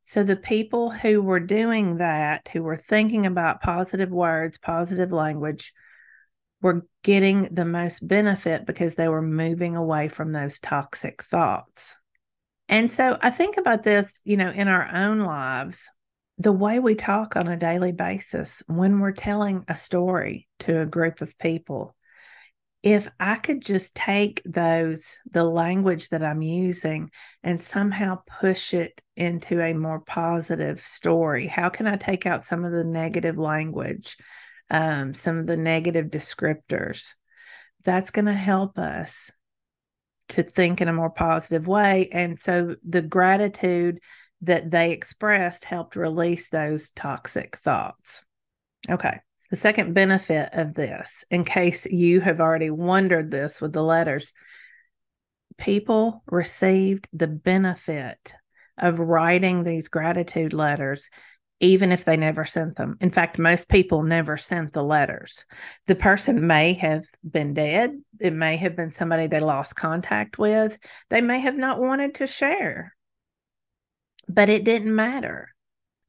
So 0.01 0.25
the 0.25 0.35
people 0.35 0.91
who 0.91 1.23
were 1.23 1.39
doing 1.39 1.99
that, 1.99 2.49
who 2.53 2.65
were 2.65 2.77
thinking 2.77 3.25
about 3.25 3.63
positive 3.63 4.11
words, 4.11 4.59
positive 4.59 5.13
language, 5.13 5.73
were 6.61 6.87
getting 7.05 7.43
the 7.55 7.65
most 7.65 8.07
benefit 8.07 8.67
because 8.67 8.97
they 8.97 9.07
were 9.07 9.23
moving 9.23 9.77
away 9.77 10.09
from 10.09 10.33
those 10.33 10.59
toxic 10.59 11.23
thoughts. 11.23 11.95
And 12.69 12.91
so 12.91 13.19
I 13.21 13.31
think 13.31 13.57
about 13.57 13.83
this, 13.83 14.21
you 14.25 14.37
know, 14.37 14.51
in 14.51 14.69
our 14.69 14.89
own 14.93 15.21
lives, 15.21 15.89
the 16.39 16.53
way 16.53 16.79
we 16.79 16.95
talk 16.95 17.37
on 17.37 17.49
a 17.49 17.57
daily 17.57 17.93
basis 17.93 18.63
when 18.67 18.99
we're 18.99 19.13
telling 19.13 19.65
a 19.69 19.77
story 19.77 20.49
to 20.61 20.81
a 20.81 20.87
group 20.87 21.21
of 21.21 21.37
people 21.39 21.95
if 22.83 23.09
I 23.21 23.37
could 23.37 23.63
just 23.63 23.95
take 23.95 24.43
those, 24.45 25.19
the 25.31 25.45
language 25.45 26.09
that 26.09 26.25
I'm 26.25 26.43
using, 26.43 27.11
and 27.43 27.63
somehow 27.63 28.19
push 28.41 28.75
it 28.75 29.01
into 29.17 29.61
a 29.61 29.73
more 29.73 30.01
positive 30.01 30.85
story, 30.85 31.47
how 31.47 31.69
can 31.69 31.87
I 31.87 31.97
take 31.97 32.27
out 32.27 32.45
some 32.45 32.65
of 32.65 32.73
the 32.73 32.85
negative 32.85 33.39
language, 33.39 34.17
um, 34.69 35.15
some 35.15 35.39
of 35.39 35.47
the 35.47 35.57
negative 35.57 36.07
descriptors? 36.07 37.13
That's 37.85 38.11
going 38.11 38.27
to 38.27 38.33
help 38.33 38.79
us 38.79 39.31
to 40.33 40.43
think 40.43 40.81
in 40.81 40.89
a 40.89 40.93
more 40.93 41.11
positive 41.11 41.67
way. 41.67 42.09
And 42.13 42.39
so 42.41 42.77
the 42.87 43.03
gratitude 43.03 44.01
that 44.43 44.71
they 44.71 44.93
expressed 44.93 45.65
helped 45.65 45.95
release 45.95 46.49
those 46.49 46.91
toxic 46.91 47.57
thoughts. 47.57 48.25
Okay. 48.91 49.21
The 49.51 49.57
second 49.57 49.93
benefit 49.93 50.49
of 50.55 50.73
this, 50.73 51.25
in 51.31 51.45
case 51.45 51.85
you 51.85 52.21
have 52.21 52.41
already 52.41 52.71
wondered 52.71 53.31
this 53.31 53.61
with 53.61 53.75
the 53.75 53.83
letters, 53.83 54.33
people 55.59 56.23
received 56.27 57.07
the 57.13 57.29
benefit 57.29 58.33
of 58.79 58.99
writing 58.99 59.63
these 59.63 59.89
gratitude 59.89 60.55
letters 60.55 61.11
even 61.63 61.93
if 61.93 62.05
they 62.05 62.17
never 62.17 62.45
sent 62.45 62.75
them. 62.75 62.99
In 63.01 63.11
fact, 63.11 63.39
most 63.39 63.69
people 63.69 64.03
never 64.03 64.37
sent 64.37 64.73
the 64.73 64.83
letters. 64.83 65.47
The 65.87 65.95
person 65.95 66.45
may 66.47 66.73
have 66.75 67.05
been 67.23 67.55
dead. 67.55 67.93
It 68.21 68.33
may 68.33 68.57
have 68.57 68.75
been 68.75 68.91
somebody 68.91 69.29
they 69.29 69.39
lost 69.39 69.77
contact 69.77 70.39
with. 70.39 70.77
They 71.09 71.21
may 71.21 71.39
have 71.39 71.57
not 71.57 71.81
wanted 71.81 72.17
to 72.17 72.27
share, 72.27 72.95
but 74.29 74.49
it 74.49 74.65
didn't 74.65 74.95
matter 74.95 75.51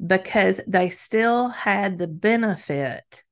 because 0.05 0.59
they 0.67 0.89
still 0.89 1.49
had 1.49 1.99
the 1.99 2.07
benefit 2.07 3.23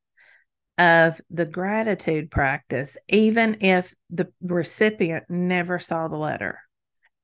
of 0.77 1.19
the 1.31 1.47
gratitude 1.47 2.29
practice, 2.29 2.97
even 3.09 3.57
if 3.61 3.95
the 4.11 4.31
recipient 4.43 5.23
never 5.27 5.79
saw 5.79 6.07
the 6.07 6.17
letter. 6.17 6.59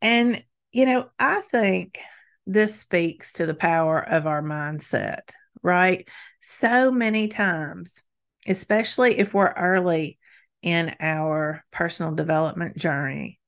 And, 0.01 0.43
you 0.71 0.87
know, 0.87 1.07
I 1.19 1.41
think 1.41 1.99
this 2.47 2.79
speaks 2.79 3.33
to 3.33 3.45
the 3.45 3.53
power 3.53 3.99
of 3.99 4.25
our 4.25 4.41
mindset, 4.41 5.31
right? 5.61 6.07
So 6.41 6.91
many 6.91 7.27
times, 7.27 8.03
especially 8.47 9.19
if 9.19 9.33
we're 9.33 9.51
early 9.51 10.17
in 10.61 10.95
our 10.99 11.63
personal 11.71 12.13
development 12.13 12.77
journey, 12.77 13.39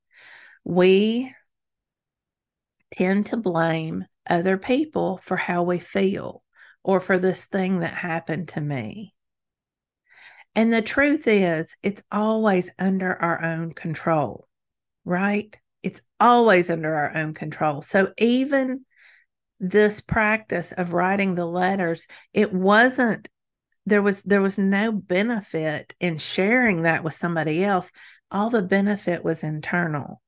we 0.64 1.34
tend 2.90 3.26
to 3.26 3.36
blame 3.38 4.04
other 4.28 4.58
people 4.58 5.18
for 5.22 5.36
how 5.36 5.62
we 5.62 5.78
feel 5.78 6.42
or 6.82 7.00
for 7.00 7.18
this 7.18 7.46
thing 7.46 7.80
that 7.80 7.94
happened 7.94 8.48
to 8.48 8.60
me. 8.60 9.14
And 10.54 10.72
the 10.72 10.82
truth 10.82 11.26
is, 11.26 11.74
it's 11.82 12.02
always 12.12 12.70
under 12.78 13.14
our 13.14 13.42
own 13.42 13.72
control, 13.72 14.46
right? 15.04 15.58
It's 15.82 16.02
always 16.18 16.68
under 16.68 16.94
our 16.94 17.16
own 17.16 17.32
control. 17.32 17.80
So 17.82 18.12
even 18.18 18.84
this 19.60 20.00
practice 20.00 20.72
of 20.72 20.92
writing 20.92 21.34
the 21.34 21.46
letters, 21.46 22.06
it 22.32 22.52
wasn't 22.52 23.28
there 23.86 24.02
was 24.02 24.22
there 24.22 24.42
was 24.42 24.58
no 24.58 24.92
benefit 24.92 25.94
in 26.00 26.18
sharing 26.18 26.82
that 26.82 27.04
with 27.04 27.14
somebody 27.14 27.64
else. 27.64 27.92
All 28.30 28.50
the 28.50 28.62
benefit 28.62 29.24
was 29.24 29.42
internal. 29.42 30.20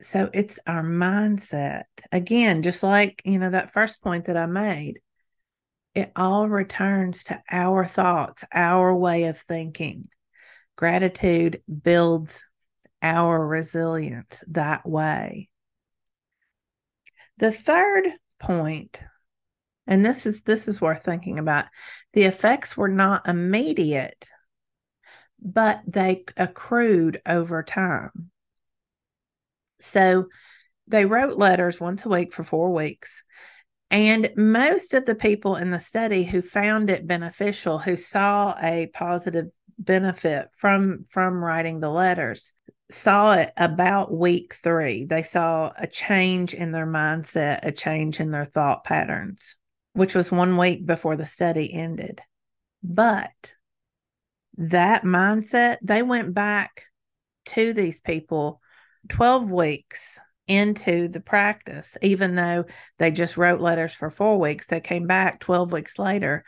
So 0.00 0.30
it's 0.34 0.58
our 0.66 0.82
mindset. 0.82 1.84
Again, 2.12 2.62
just 2.62 2.82
like, 2.82 3.22
you 3.24 3.38
know, 3.38 3.50
that 3.50 3.72
first 3.72 4.02
point 4.02 4.26
that 4.26 4.36
I 4.36 4.46
made 4.46 5.00
it 5.94 6.10
all 6.16 6.48
returns 6.48 7.24
to 7.24 7.40
our 7.50 7.84
thoughts, 7.84 8.44
our 8.52 8.94
way 8.94 9.24
of 9.24 9.38
thinking. 9.38 10.04
Gratitude 10.76 11.62
builds 11.82 12.44
our 13.00 13.46
resilience 13.46 14.42
that 14.48 14.86
way. 14.88 15.48
The 17.38 17.52
third 17.52 18.08
point 18.38 19.02
and 19.86 20.04
this 20.04 20.26
is 20.26 20.42
this 20.42 20.66
is 20.68 20.80
worth 20.80 21.02
thinking 21.02 21.38
about 21.38 21.66
the 22.12 22.22
effects 22.22 22.76
were 22.76 22.88
not 22.88 23.28
immediate 23.28 24.26
but 25.46 25.82
they 25.86 26.24
accrued 26.38 27.20
over 27.26 27.62
time. 27.62 28.30
So 29.78 30.28
they 30.86 31.04
wrote 31.04 31.36
letters 31.36 31.78
once 31.78 32.06
a 32.06 32.08
week 32.08 32.32
for 32.32 32.44
four 32.44 32.72
weeks 32.72 33.22
and 33.90 34.30
most 34.36 34.94
of 34.94 35.04
the 35.04 35.14
people 35.14 35.56
in 35.56 35.70
the 35.70 35.78
study 35.78 36.24
who 36.24 36.40
found 36.40 36.88
it 36.88 37.06
beneficial 37.06 37.78
who 37.78 37.96
saw 37.96 38.54
a 38.62 38.90
positive 38.94 39.46
benefit 39.78 40.48
from 40.54 41.04
from 41.04 41.44
writing 41.44 41.80
the 41.80 41.90
letters 41.90 42.53
saw 42.90 43.34
it 43.34 43.50
about 43.56 44.12
week 44.12 44.54
3 44.54 45.06
they 45.06 45.22
saw 45.22 45.72
a 45.78 45.86
change 45.86 46.52
in 46.52 46.70
their 46.70 46.86
mindset 46.86 47.60
a 47.62 47.72
change 47.72 48.20
in 48.20 48.30
their 48.30 48.44
thought 48.44 48.84
patterns 48.84 49.56
which 49.94 50.14
was 50.14 50.30
one 50.30 50.56
week 50.56 50.84
before 50.84 51.16
the 51.16 51.24
study 51.24 51.72
ended. 51.72 52.20
But 52.82 53.54
that 54.58 55.04
mindset, 55.04 55.78
they 55.82 56.02
went 56.02 56.34
back 56.34 56.84
to 57.46 57.72
these 57.72 58.00
people 58.00 58.60
12 59.08 59.50
weeks 59.50 60.20
into 60.46 61.08
the 61.08 61.20
practice, 61.20 61.96
even 62.02 62.34
though 62.34 62.66
they 62.98 63.10
just 63.10 63.36
wrote 63.36 63.60
letters 63.60 63.94
for 63.94 64.10
four 64.10 64.38
weeks. 64.38 64.66
They 64.66 64.80
came 64.80 65.06
back 65.06 65.40
12 65.40 65.72
weeks 65.72 65.98
later. 65.98 66.44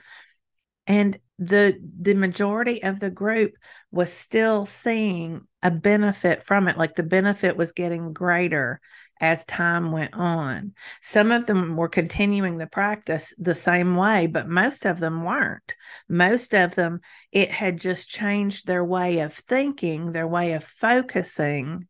And 0.86 1.18
the 1.38 1.78
the 2.00 2.14
majority 2.14 2.82
of 2.82 2.98
the 2.98 3.10
group 3.10 3.52
was 3.90 4.12
still 4.12 4.66
seeing 4.66 5.42
a 5.62 5.70
benefit 5.70 6.42
from 6.42 6.68
it 6.68 6.78
like 6.78 6.94
the 6.94 7.02
benefit 7.02 7.56
was 7.56 7.72
getting 7.72 8.12
greater 8.12 8.80
as 9.20 9.44
time 9.46 9.92
went 9.92 10.14
on. 10.14 10.74
Some 11.00 11.32
of 11.32 11.46
them 11.46 11.76
were 11.76 11.88
continuing 11.88 12.58
the 12.58 12.66
practice 12.66 13.34
the 13.38 13.54
same 13.54 13.96
way, 13.96 14.26
but 14.26 14.48
most 14.48 14.84
of 14.84 15.00
them 15.00 15.24
weren't. 15.24 15.74
Most 16.08 16.54
of 16.54 16.74
them, 16.74 17.00
it 17.32 17.50
had 17.50 17.78
just 17.78 18.08
changed 18.08 18.66
their 18.66 18.84
way 18.84 19.20
of 19.20 19.32
thinking, 19.32 20.12
their 20.12 20.26
way 20.28 20.52
of 20.52 20.64
focusing, 20.64 21.86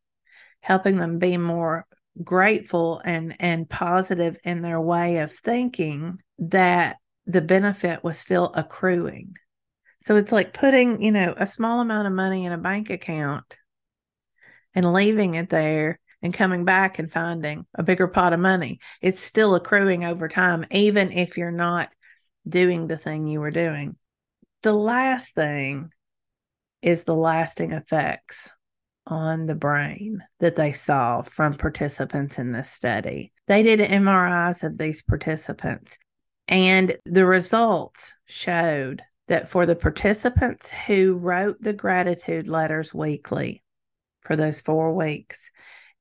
helping 0.60 0.96
them 0.96 1.18
be 1.18 1.36
more 1.36 1.86
grateful 2.22 3.00
and, 3.04 3.34
and 3.40 3.68
positive 3.68 4.38
in 4.44 4.62
their 4.62 4.80
way 4.80 5.18
of 5.18 5.32
thinking 5.32 6.18
that 6.38 6.96
the 7.26 7.40
benefit 7.40 8.04
was 8.04 8.18
still 8.18 8.52
accruing. 8.54 9.36
So 10.04 10.16
it's 10.16 10.32
like 10.32 10.54
putting, 10.54 11.02
you 11.02 11.10
know, 11.10 11.34
a 11.36 11.46
small 11.46 11.80
amount 11.80 12.06
of 12.06 12.12
money 12.12 12.44
in 12.44 12.52
a 12.52 12.58
bank 12.58 12.90
account 12.90 13.58
and 14.74 14.92
leaving 14.92 15.34
it 15.34 15.50
there 15.50 15.98
and 16.22 16.32
coming 16.32 16.64
back 16.64 16.98
and 16.98 17.10
finding 17.10 17.66
a 17.74 17.82
bigger 17.82 18.06
pot 18.06 18.32
of 18.32 18.40
money. 18.40 18.78
It's 19.00 19.20
still 19.20 19.54
accruing 19.54 20.04
over 20.04 20.28
time, 20.28 20.64
even 20.70 21.10
if 21.10 21.36
you're 21.36 21.50
not 21.50 21.90
doing 22.48 22.86
the 22.86 22.98
thing 22.98 23.26
you 23.26 23.40
were 23.40 23.50
doing. 23.50 23.96
The 24.62 24.72
last 24.72 25.34
thing 25.34 25.90
is 26.82 27.04
the 27.04 27.14
lasting 27.14 27.72
effects 27.72 28.50
on 29.06 29.46
the 29.46 29.54
brain 29.54 30.22
that 30.40 30.56
they 30.56 30.72
saw 30.72 31.22
from 31.22 31.54
participants 31.54 32.38
in 32.38 32.52
this 32.52 32.70
study. 32.70 33.32
They 33.46 33.62
did 33.62 33.80
MRIs 33.80 34.64
of 34.64 34.78
these 34.78 35.02
participants, 35.02 35.98
and 36.48 36.96
the 37.04 37.26
results 37.26 38.14
showed 38.26 39.02
that 39.28 39.48
for 39.48 39.66
the 39.66 39.76
participants 39.76 40.70
who 40.70 41.14
wrote 41.14 41.60
the 41.60 41.72
gratitude 41.72 42.48
letters 42.48 42.94
weekly 42.94 43.62
for 44.20 44.36
those 44.36 44.60
four 44.60 44.94
weeks, 44.94 45.50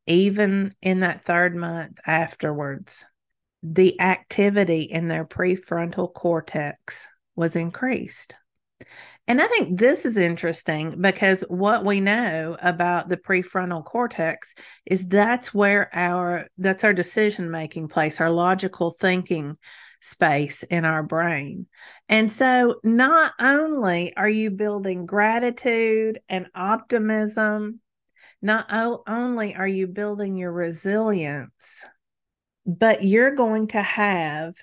even 0.06 0.72
in 0.82 1.00
that 1.00 1.22
third 1.22 1.56
month 1.56 2.00
afterwards, 2.06 3.06
the 3.64 4.00
activity 4.00 4.84
in 4.84 5.08
their 5.08 5.26
prefrontal 5.26 6.14
cortex 6.14 7.08
was 7.36 7.56
increased. 7.56 8.36
And 9.28 9.42
I 9.42 9.48
think 9.48 9.80
this 9.80 10.06
is 10.06 10.18
interesting 10.18 11.02
because 11.02 11.44
what 11.48 11.84
we 11.84 12.00
know 12.00 12.56
about 12.62 13.10
the 13.10 13.18
prefrontal 13.18 13.84
cortex 13.84 14.54
is 14.86 15.08
that's 15.08 15.54
where 15.54 15.90
our 15.94 16.48
that's 16.58 16.84
our 16.84 16.94
decision 16.94 17.50
making 17.50 17.88
place, 17.88 18.22
our 18.22 18.30
logical 18.30 18.92
thinking 18.92 19.58
space 20.00 20.62
in 20.64 20.86
our 20.86 21.02
brain. 21.02 21.66
And 22.08 22.32
so 22.32 22.80
not 22.84 23.34
only 23.40 24.16
are 24.16 24.30
you 24.30 24.52
building 24.52 25.08
gratitude 25.08 26.20
and 26.30 26.48
optimism 26.54 27.80
not 28.46 28.68
only 29.08 29.56
are 29.56 29.68
you 29.68 29.88
building 29.88 30.38
your 30.38 30.52
resilience, 30.52 31.84
but 32.66 33.04
you're 33.04 33.34
going 33.34 33.68
to 33.70 33.82
have 33.82 34.54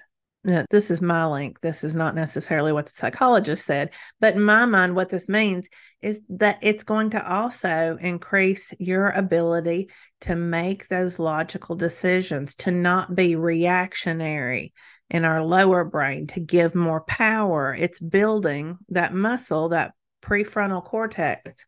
this 0.44 0.90
is 0.90 1.00
my 1.00 1.24
link. 1.26 1.60
This 1.60 1.84
is 1.84 1.94
not 1.94 2.14
necessarily 2.14 2.72
what 2.72 2.86
the 2.86 2.92
psychologist 2.92 3.64
said, 3.64 3.90
but 4.20 4.34
in 4.34 4.42
my 4.42 4.66
mind, 4.66 4.96
what 4.96 5.08
this 5.08 5.28
means 5.28 5.68
is 6.00 6.20
that 6.30 6.58
it's 6.62 6.82
going 6.82 7.10
to 7.10 7.32
also 7.32 7.96
increase 8.00 8.74
your 8.78 9.10
ability 9.10 9.90
to 10.22 10.34
make 10.34 10.88
those 10.88 11.18
logical 11.18 11.76
decisions, 11.76 12.56
to 12.56 12.72
not 12.72 13.14
be 13.14 13.36
reactionary 13.36 14.72
in 15.10 15.24
our 15.24 15.44
lower 15.44 15.84
brain, 15.84 16.26
to 16.28 16.40
give 16.40 16.74
more 16.74 17.02
power. 17.02 17.74
It's 17.78 18.00
building 18.00 18.78
that 18.88 19.14
muscle, 19.14 19.68
that 19.68 19.92
prefrontal 20.22 20.84
cortex 20.84 21.66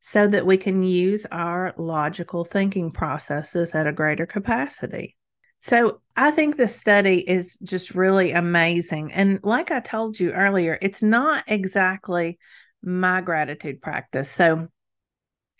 so 0.00 0.26
that 0.26 0.46
we 0.46 0.56
can 0.56 0.82
use 0.82 1.26
our 1.30 1.74
logical 1.76 2.44
thinking 2.44 2.90
processes 2.90 3.74
at 3.74 3.86
a 3.86 3.92
greater 3.92 4.26
capacity. 4.26 5.16
So 5.66 6.00
I 6.14 6.30
think 6.30 6.56
the 6.56 6.68
study 6.68 7.18
is 7.18 7.58
just 7.60 7.96
really 7.96 8.30
amazing. 8.30 9.12
And 9.12 9.40
like 9.42 9.72
I 9.72 9.80
told 9.80 10.20
you 10.20 10.30
earlier, 10.30 10.78
it's 10.80 11.02
not 11.02 11.42
exactly 11.48 12.38
my 12.84 13.20
gratitude 13.20 13.82
practice. 13.82 14.30
So 14.30 14.68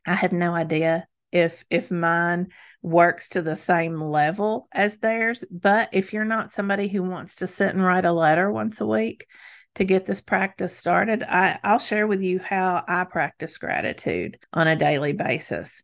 I 0.06 0.14
have 0.14 0.32
no 0.32 0.54
idea 0.54 1.08
if 1.32 1.64
if 1.70 1.90
mine 1.90 2.52
works 2.82 3.30
to 3.30 3.42
the 3.42 3.56
same 3.56 4.00
level 4.00 4.68
as 4.70 4.96
theirs, 4.98 5.42
but 5.50 5.88
if 5.92 6.12
you're 6.12 6.24
not 6.24 6.52
somebody 6.52 6.86
who 6.86 7.02
wants 7.02 7.34
to 7.36 7.48
sit 7.48 7.74
and 7.74 7.84
write 7.84 8.04
a 8.04 8.12
letter 8.12 8.48
once 8.48 8.80
a 8.80 8.86
week, 8.86 9.26
to 9.74 9.84
get 9.84 10.06
this 10.06 10.20
practice 10.20 10.76
started, 10.76 11.24
I, 11.24 11.58
I'll 11.64 11.80
share 11.80 12.06
with 12.06 12.22
you 12.22 12.38
how 12.38 12.84
I 12.86 13.02
practice 13.04 13.58
gratitude 13.58 14.38
on 14.52 14.68
a 14.68 14.76
daily 14.76 15.14
basis. 15.14 15.82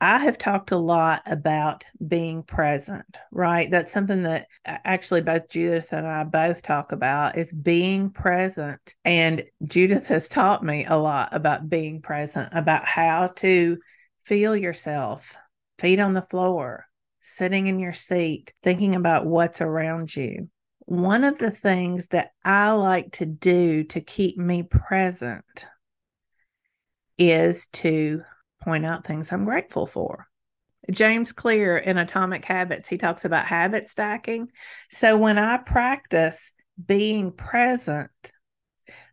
I 0.00 0.18
have 0.18 0.36
talked 0.36 0.72
a 0.72 0.76
lot 0.76 1.22
about 1.26 1.84
being 2.06 2.42
present, 2.42 3.16
right? 3.32 3.70
That's 3.70 3.92
something 3.92 4.24
that 4.24 4.46
actually 4.64 5.22
both 5.22 5.48
Judith 5.48 5.92
and 5.92 6.06
I 6.06 6.24
both 6.24 6.62
talk 6.62 6.92
about 6.92 7.38
is 7.38 7.52
being 7.52 8.10
present. 8.10 8.94
And 9.04 9.42
Judith 9.64 10.06
has 10.08 10.28
taught 10.28 10.62
me 10.62 10.84
a 10.84 10.96
lot 10.96 11.32
about 11.32 11.70
being 11.70 12.02
present, 12.02 12.50
about 12.52 12.84
how 12.84 13.28
to 13.36 13.78
feel 14.24 14.54
yourself, 14.54 15.34
feet 15.78 15.98
on 15.98 16.12
the 16.12 16.22
floor, 16.22 16.86
sitting 17.20 17.66
in 17.66 17.78
your 17.78 17.94
seat, 17.94 18.52
thinking 18.62 18.94
about 18.94 19.26
what's 19.26 19.60
around 19.62 20.14
you 20.14 20.50
one 20.86 21.24
of 21.24 21.38
the 21.38 21.50
things 21.50 22.06
that 22.08 22.30
I 22.44 22.70
like 22.70 23.12
to 23.14 23.26
do 23.26 23.82
to 23.84 24.00
keep 24.00 24.38
me 24.38 24.62
present 24.62 25.66
is 27.18 27.66
to 27.66 28.22
point 28.66 28.84
out 28.84 29.06
things 29.06 29.30
I'm 29.32 29.44
grateful 29.44 29.86
for. 29.86 30.26
James 30.90 31.32
Clear 31.32 31.78
in 31.78 31.98
Atomic 31.98 32.44
Habits, 32.44 32.88
he 32.88 32.98
talks 32.98 33.24
about 33.24 33.46
habit 33.46 33.88
stacking. 33.88 34.50
So 34.90 35.16
when 35.16 35.38
I 35.38 35.56
practice 35.58 36.52
being 36.84 37.32
present, 37.32 38.10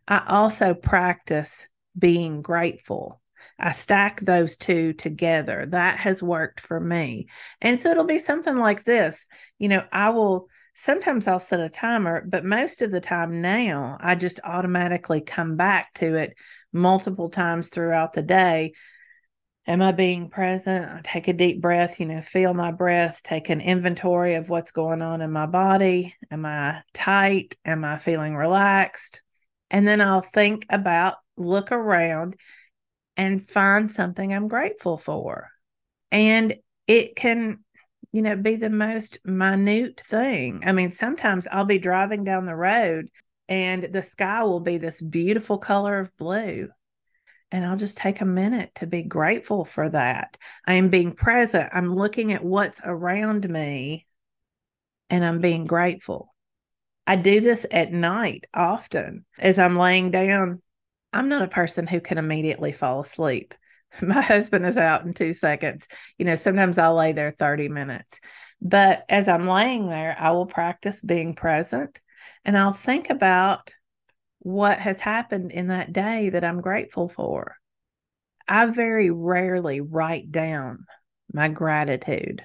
I 0.06 0.22
also 0.26 0.74
practice 0.74 1.68
being 1.96 2.42
grateful. 2.42 3.20
I 3.58 3.70
stack 3.70 4.20
those 4.20 4.56
two 4.56 4.92
together. 4.92 5.66
That 5.66 5.98
has 5.98 6.22
worked 6.22 6.60
for 6.60 6.80
me. 6.80 7.28
And 7.60 7.80
so 7.80 7.90
it'll 7.90 8.04
be 8.04 8.18
something 8.18 8.56
like 8.56 8.82
this. 8.82 9.28
You 9.58 9.68
know, 9.68 9.84
I 9.92 10.10
will 10.10 10.48
sometimes 10.74 11.28
I'll 11.28 11.38
set 11.38 11.60
a 11.60 11.68
timer, 11.68 12.24
but 12.26 12.44
most 12.44 12.82
of 12.82 12.90
the 12.90 13.00
time 13.00 13.40
now 13.40 13.96
I 14.00 14.16
just 14.16 14.40
automatically 14.42 15.20
come 15.20 15.56
back 15.56 15.92
to 15.94 16.16
it 16.16 16.34
multiple 16.72 17.30
times 17.30 17.68
throughout 17.68 18.12
the 18.12 18.22
day. 18.22 18.72
Am 19.66 19.80
I 19.80 19.92
being 19.92 20.28
present? 20.28 20.84
I 20.84 21.00
take 21.02 21.28
a 21.28 21.32
deep 21.32 21.60
breath, 21.60 21.98
you 21.98 22.06
know, 22.06 22.20
feel 22.20 22.52
my 22.52 22.70
breath, 22.70 23.22
take 23.22 23.48
an 23.48 23.60
inventory 23.60 24.34
of 24.34 24.50
what's 24.50 24.72
going 24.72 25.00
on 25.00 25.22
in 25.22 25.32
my 25.32 25.46
body. 25.46 26.14
Am 26.30 26.44
I 26.44 26.82
tight? 26.92 27.56
Am 27.64 27.84
I 27.84 27.98
feeling 27.98 28.36
relaxed? 28.36 29.22
And 29.70 29.88
then 29.88 30.00
I'll 30.00 30.20
think 30.20 30.66
about, 30.70 31.16
look 31.36 31.72
around 31.72 32.36
and 33.16 33.46
find 33.46 33.90
something 33.90 34.34
I'm 34.34 34.48
grateful 34.48 34.98
for. 34.98 35.48
And 36.10 36.54
it 36.86 37.16
can 37.16 37.64
you 38.14 38.22
know, 38.22 38.36
be 38.36 38.54
the 38.54 38.70
most 38.70 39.18
minute 39.24 40.00
thing. 40.00 40.62
I 40.64 40.70
mean, 40.70 40.92
sometimes 40.92 41.48
I'll 41.50 41.64
be 41.64 41.80
driving 41.80 42.22
down 42.22 42.44
the 42.44 42.54
road 42.54 43.08
and 43.48 43.82
the 43.82 44.04
sky 44.04 44.44
will 44.44 44.60
be 44.60 44.78
this 44.78 45.00
beautiful 45.00 45.58
color 45.58 45.98
of 45.98 46.16
blue. 46.16 46.68
And 47.52 47.64
I'll 47.64 47.76
just 47.76 47.96
take 47.96 48.20
a 48.20 48.26
minute 48.26 48.72
to 48.76 48.86
be 48.86 49.02
grateful 49.02 49.64
for 49.64 49.88
that. 49.90 50.36
I 50.66 50.74
am 50.74 50.88
being 50.88 51.12
present. 51.12 51.70
I'm 51.72 51.94
looking 51.94 52.32
at 52.32 52.44
what's 52.44 52.80
around 52.84 53.48
me 53.48 54.06
and 55.10 55.24
I'm 55.24 55.40
being 55.40 55.66
grateful. 55.66 56.34
I 57.06 57.16
do 57.16 57.40
this 57.40 57.66
at 57.70 57.92
night 57.92 58.46
often 58.54 59.24
as 59.38 59.58
I'm 59.58 59.76
laying 59.76 60.10
down. 60.10 60.62
I'm 61.12 61.28
not 61.28 61.42
a 61.42 61.48
person 61.48 61.86
who 61.86 62.00
can 62.00 62.18
immediately 62.18 62.72
fall 62.72 63.00
asleep. 63.00 63.54
My 64.02 64.20
husband 64.20 64.66
is 64.66 64.76
out 64.76 65.04
in 65.04 65.14
two 65.14 65.34
seconds. 65.34 65.86
You 66.18 66.24
know, 66.24 66.36
sometimes 66.36 66.78
I'll 66.78 66.96
lay 66.96 67.12
there 67.12 67.30
30 67.30 67.68
minutes. 67.68 68.20
But 68.60 69.04
as 69.08 69.28
I'm 69.28 69.46
laying 69.46 69.86
there, 69.86 70.16
I 70.18 70.30
will 70.30 70.46
practice 70.46 71.02
being 71.02 71.34
present 71.34 72.00
and 72.44 72.56
I'll 72.56 72.72
think 72.72 73.10
about 73.10 73.70
what 74.44 74.78
has 74.78 75.00
happened 75.00 75.50
in 75.52 75.68
that 75.68 75.92
day 75.92 76.28
that 76.28 76.44
I'm 76.44 76.60
grateful 76.60 77.08
for. 77.08 77.56
I 78.46 78.66
very 78.66 79.10
rarely 79.10 79.80
write 79.80 80.30
down 80.30 80.84
my 81.32 81.48
gratitude, 81.48 82.44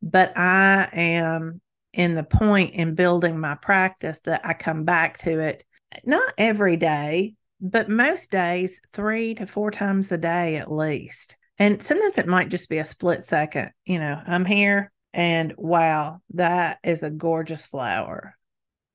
but 0.00 0.38
I 0.38 0.88
am 0.92 1.60
in 1.92 2.14
the 2.14 2.22
point 2.22 2.74
in 2.74 2.94
building 2.94 3.40
my 3.40 3.56
practice 3.56 4.20
that 4.20 4.46
I 4.46 4.54
come 4.54 4.84
back 4.84 5.18
to 5.18 5.40
it 5.40 5.64
not 6.04 6.32
every 6.38 6.76
day, 6.76 7.34
but 7.60 7.90
most 7.90 8.30
days, 8.30 8.80
three 8.92 9.34
to 9.34 9.46
four 9.46 9.72
times 9.72 10.12
a 10.12 10.18
day 10.18 10.56
at 10.56 10.70
least. 10.70 11.36
And 11.58 11.82
sometimes 11.82 12.18
it 12.18 12.28
might 12.28 12.50
just 12.50 12.70
be 12.70 12.78
a 12.78 12.84
split 12.84 13.24
second. 13.26 13.72
You 13.84 13.98
know, 13.98 14.20
I'm 14.24 14.44
here 14.44 14.92
and 15.12 15.54
wow, 15.56 16.20
that 16.34 16.78
is 16.84 17.02
a 17.02 17.10
gorgeous 17.10 17.66
flower. 17.66 18.36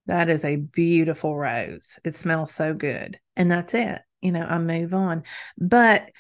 That 0.08 0.30
is 0.30 0.43
a 0.43 0.56
beautiful 0.56 1.38
rose. 1.38 2.00
It 2.04 2.15
smells 2.15 2.54
so 2.54 2.74
good. 2.74 3.20
And 3.36 3.52
that's 3.52 3.74
it. 3.74 4.02
You 4.22 4.32
know, 4.32 4.46
I 4.46 4.58
move 4.58 4.93
on. 4.93 5.24
But 5.58 6.12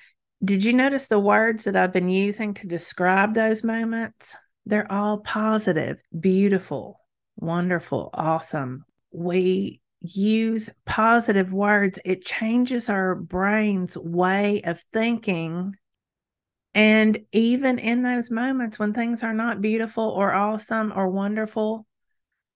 did 0.43 0.63
you 0.63 0.73
notice 0.73 1.07
the 1.07 1.19
words 1.19 1.63
that 1.63 1.75
I've 1.75 1.93
been 1.93 2.09
using 2.09 2.53
to 2.55 2.67
describe 2.67 3.33
those 3.33 3.63
moments? 3.63 4.35
They're 4.65 4.91
all 4.91 5.19
positive, 5.19 6.01
beautiful, 6.19 6.99
wonderful, 7.37 8.09
awesome. 8.13 8.83
We 9.11 9.81
use 9.99 10.69
positive 10.85 11.53
words, 11.53 11.99
it 12.05 12.23
changes 12.23 12.89
our 12.89 13.15
brain's 13.15 13.97
way 13.97 14.61
of 14.63 14.83
thinking. 14.93 15.75
And 16.75 17.17
even 17.31 17.79
in 17.79 18.03
those 18.03 18.29
moments 18.29 18.77
when 18.77 18.93
things 18.93 19.23
are 19.23 19.33
not 19.33 19.61
beautiful 19.61 20.03
or 20.03 20.33
awesome 20.33 20.93
or 20.95 21.09
wonderful, 21.09 21.87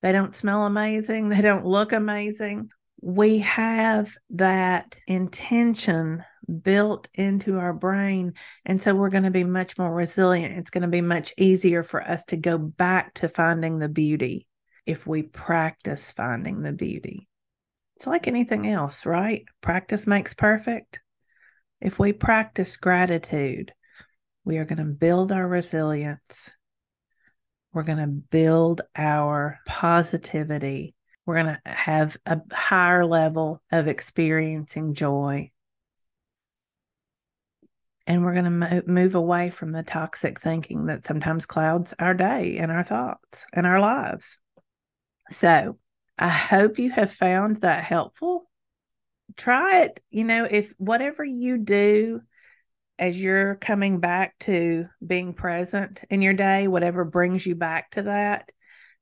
they 0.02 0.12
don't 0.12 0.36
smell 0.36 0.66
amazing, 0.66 1.30
they 1.30 1.42
don't 1.42 1.66
look 1.66 1.92
amazing. 1.92 2.70
We 3.02 3.40
have 3.40 4.16
that 4.32 5.00
intention 5.08 6.24
built 6.62 7.08
into 7.14 7.58
our 7.58 7.74
brain. 7.74 8.34
And 8.66 8.82
so 8.82 8.94
we're 8.94 9.10
going 9.10 9.24
to 9.24 9.32
be 9.32 9.44
much 9.44 9.78
more 9.78 9.94
resilient. 9.94 10.58
It's 10.58 10.70
going 10.70 10.82
to 10.84 10.88
be 10.88 11.02
much 11.02 11.34
easier 11.38 11.84
for 11.84 12.02
us 12.02 12.26
to 12.26 12.38
go 12.38 12.58
back 12.58 13.14
to 13.16 13.30
finding 13.30 13.80
the 13.80 13.90
beauty 13.90 14.48
if 14.86 15.08
we 15.08 15.24
practice 15.24 16.12
finding 16.12 16.62
the 16.62 16.74
beauty. 16.74 17.28
It's 17.96 18.08
like 18.08 18.28
anything 18.28 18.68
else, 18.68 19.06
right? 19.06 19.46
Practice 19.62 20.08
makes 20.08 20.34
perfect. 20.34 21.02
If 21.80 22.00
we 22.00 22.14
practice 22.14 22.78
gratitude, 22.78 23.74
we 24.44 24.58
are 24.58 24.66
going 24.66 24.80
to 24.80 24.86
build 24.86 25.32
our 25.32 25.48
resilience. 25.48 26.52
We're 27.74 27.84
going 27.84 28.00
to 28.00 28.08
build 28.08 28.82
our 28.96 29.60
positivity. 29.66 30.96
We're 31.26 31.44
going 31.44 31.58
to 31.64 31.72
have 31.72 32.18
a 32.26 32.42
higher 32.52 33.06
level 33.06 33.62
of 33.72 33.88
experiencing 33.88 34.94
joy 34.94 35.52
and 38.08 38.24
we're 38.24 38.34
going 38.34 38.60
to 38.60 38.84
move 38.88 39.16
away 39.16 39.50
from 39.52 39.72
the 39.72 39.84
toxic 39.84 40.40
thinking 40.40 40.88
that 40.88 41.06
sometimes 41.06 41.46
clouds 41.46 41.94
our 42.00 42.14
day 42.14 42.58
and 42.58 42.72
our 42.72 42.84
thoughts 42.84 43.46
and 43.54 43.66
our 43.66 43.80
lives. 43.80 44.38
So, 45.30 45.78
I 46.18 46.30
hope 46.30 46.78
you 46.78 46.92
have 46.92 47.12
found 47.12 47.62
that 47.62 47.84
helpful. 47.84 48.50
Try 49.38 49.84
it, 49.84 50.02
you 50.10 50.26
know, 50.26 50.46
if 50.50 50.74
whatever 50.78 51.24
you 51.24 51.58
do 51.58 52.22
as 53.02 53.22
you're 53.22 53.56
coming 53.56 54.00
back 54.00 54.38
to 54.42 54.86
being 55.06 55.34
present 55.34 56.04
in 56.12 56.22
your 56.22 56.36
day, 56.36 56.68
whatever 56.68 57.04
brings 57.04 57.44
you 57.44 57.56
back 57.56 57.90
to 57.90 58.04
that, 58.04 58.52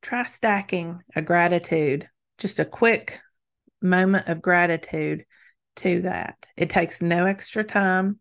try 0.01 0.23
stacking 0.23 1.01
a 1.17 1.21
gratitude, 1.21 2.07
just 2.38 2.59
a 2.59 2.65
quick 2.65 3.19
moment 3.81 4.29
of 4.29 4.41
gratitude 4.41 5.25
to 5.75 6.03
that. 6.03 6.47
It 6.55 6.69
takes 6.69 7.01
no 7.01 7.25
extra 7.25 7.62
time 7.65 8.19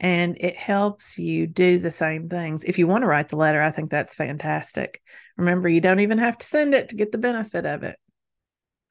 and 0.00 0.36
it 0.40 0.56
helps 0.56 1.16
you 1.16 1.46
do 1.46 1.78
the 1.78 1.92
same 1.92 2.28
things. 2.28 2.64
If 2.64 2.80
you 2.80 2.88
want 2.88 3.02
to 3.02 3.08
write 3.08 3.28
the 3.28 3.36
letter, 3.36 3.62
I 3.62 3.70
think 3.70 3.92
that's 3.92 4.16
fantastic. 4.16 5.00
Remember, 5.36 5.68
you 5.68 5.80
don't 5.80 6.00
even 6.00 6.18
have 6.18 6.36
to 6.38 6.46
send 6.46 6.74
it 6.74 6.88
to 6.88 6.96
get 6.96 7.12
the 7.12 7.18
benefit 7.18 7.64
of 7.64 7.84
it. 7.84 7.96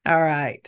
All 0.05 0.21
right. 0.21 0.65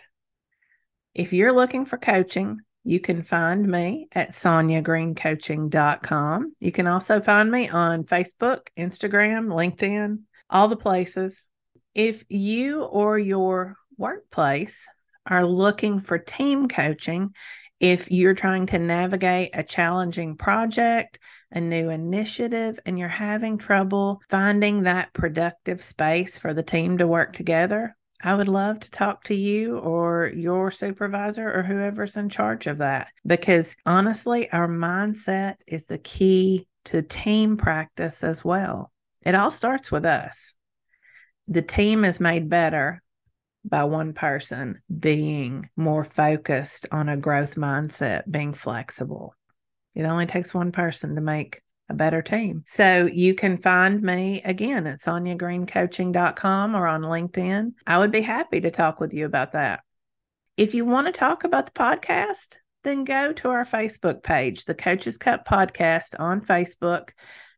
If 1.16 1.32
you're 1.32 1.54
looking 1.54 1.86
for 1.86 1.98
coaching, 1.98 2.58
you 2.84 3.00
can 3.00 3.24
find 3.24 3.66
me 3.68 4.08
at 4.12 4.32
sonyagreencoaching.com. 4.32 6.54
You 6.60 6.72
can 6.72 6.88
also 6.88 7.22
find 7.22 7.50
me 7.50 7.70
on 7.70 8.04
Facebook, 8.04 8.68
Instagram, 8.78 9.48
LinkedIn, 9.48 10.20
all 10.50 10.68
the 10.68 10.76
places. 10.76 11.48
If 11.96 12.26
you 12.30 12.84
or 12.84 13.18
your 13.18 13.78
workplace 13.98 14.88
are 15.26 15.46
looking 15.46 16.00
for 16.00 16.18
team 16.18 16.68
coaching, 16.68 17.34
if 17.80 18.12
you're 18.12 18.34
trying 18.34 18.66
to 18.68 18.80
navigate 18.80 19.52
a 19.54 19.64
challenging 19.64 20.38
project, 20.38 21.20
a 21.52 21.62
new 21.62 21.90
initiative, 21.90 22.80
and 22.86 22.98
you're 22.98 23.08
having 23.08 23.58
trouble 23.58 24.22
finding 24.30 24.84
that 24.84 25.14
productive 25.14 25.84
space 25.84 26.38
for 26.38 26.54
the 26.54 26.64
team 26.64 26.98
to 26.98 27.08
work 27.08 27.34
together, 27.34 27.96
I 28.26 28.34
would 28.36 28.48
love 28.48 28.80
to 28.80 28.92
talk 28.92 29.26
to 29.26 29.36
you 29.36 29.78
or 29.80 30.32
your 30.34 30.72
supervisor 30.72 31.52
or 31.54 31.62
whoever's 31.62 32.16
in 32.16 32.30
charge 32.30 32.68
of 32.68 32.78
that. 32.78 33.10
Because 33.26 33.76
honestly, 33.86 34.50
our 34.52 34.68
mindset 34.70 35.56
is 35.68 35.86
the 35.88 35.98
key 35.98 36.68
to 36.86 37.02
team 37.02 37.58
practice 37.58 38.24
as 38.24 38.44
well. 38.46 38.92
It 39.24 39.36
all 39.36 39.52
starts 39.52 39.92
with 39.92 40.06
us. 40.06 40.54
The 41.50 41.62
team 41.62 42.06
is 42.06 42.22
made 42.22 42.50
better 42.50 43.02
by 43.66 43.84
one 43.84 44.14
person 44.14 44.82
being 45.00 45.70
more 45.76 46.06
focused 46.06 46.88
on 46.92 47.10
a 47.10 47.18
growth 47.18 47.56
mindset, 47.56 48.30
being 48.30 48.54
flexible. 48.54 49.36
It 49.96 50.04
only 50.04 50.28
takes 50.28 50.54
one 50.54 50.72
person 50.72 51.16
to 51.16 51.22
make 51.22 51.62
a 51.94 51.96
better 51.96 52.22
team. 52.22 52.64
So 52.66 53.06
you 53.12 53.36
can 53.36 53.58
find 53.58 54.02
me 54.02 54.42
again 54.44 54.88
at 54.88 55.00
sonyagreencoaching.com 55.00 56.76
or 56.76 56.88
on 56.88 57.02
LinkedIn. 57.02 57.74
I 57.88 58.00
would 58.00 58.12
be 58.12 58.22
happy 58.22 58.62
to 58.62 58.72
talk 58.72 59.00
with 59.00 59.14
you 59.14 59.26
about 59.26 59.54
that. 59.54 59.82
If 60.58 60.76
you 60.76 60.86
want 60.86 61.08
to 61.08 61.14
talk 61.14 61.44
about 61.44 61.68
the 61.68 61.80
podcast, 61.80 62.58
then 62.84 63.06
go 63.06 63.32
to 63.34 63.50
our 63.50 63.66
Facebook 63.66 64.24
page, 64.24 64.66
the 64.66 64.76
Coaches 64.76 65.18
Cup 65.18 65.48
Podcast 65.48 66.20
on 66.20 66.42
Facebook 66.42 67.10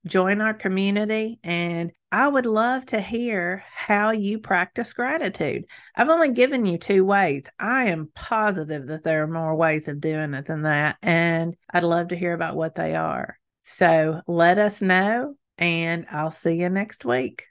join 0.05 0.41
our 0.41 0.53
community. 0.53 1.39
And 1.43 1.91
I 2.11 2.27
would 2.27 2.45
love 2.45 2.85
to 2.87 3.01
hear 3.01 3.63
how 3.73 4.11
you 4.11 4.39
practice 4.39 4.93
gratitude. 4.93 5.65
I've 5.95 6.09
only 6.09 6.31
given 6.31 6.65
you 6.65 6.77
two 6.77 7.03
ways. 7.03 7.49
I 7.59 7.85
am 7.87 8.09
positive 8.13 8.87
that 8.87 9.03
there 9.03 9.23
are 9.23 9.27
more 9.27 9.55
ways 9.55 9.87
of 9.87 9.99
doing 9.99 10.33
it 10.33 10.45
than 10.45 10.63
that. 10.63 10.97
And 11.01 11.55
I'd 11.71 11.83
love 11.83 12.09
to 12.09 12.15
hear 12.15 12.33
about 12.33 12.55
what 12.55 12.75
they 12.75 12.95
are. 12.95 13.37
So 13.65 14.21
let 14.27 14.59
us 14.59 14.81
know, 14.81 15.35
and 15.57 16.05
I'll 16.09 16.31
see 16.31 16.61
you 16.61 16.69
next 16.69 17.03
week. 17.03 17.47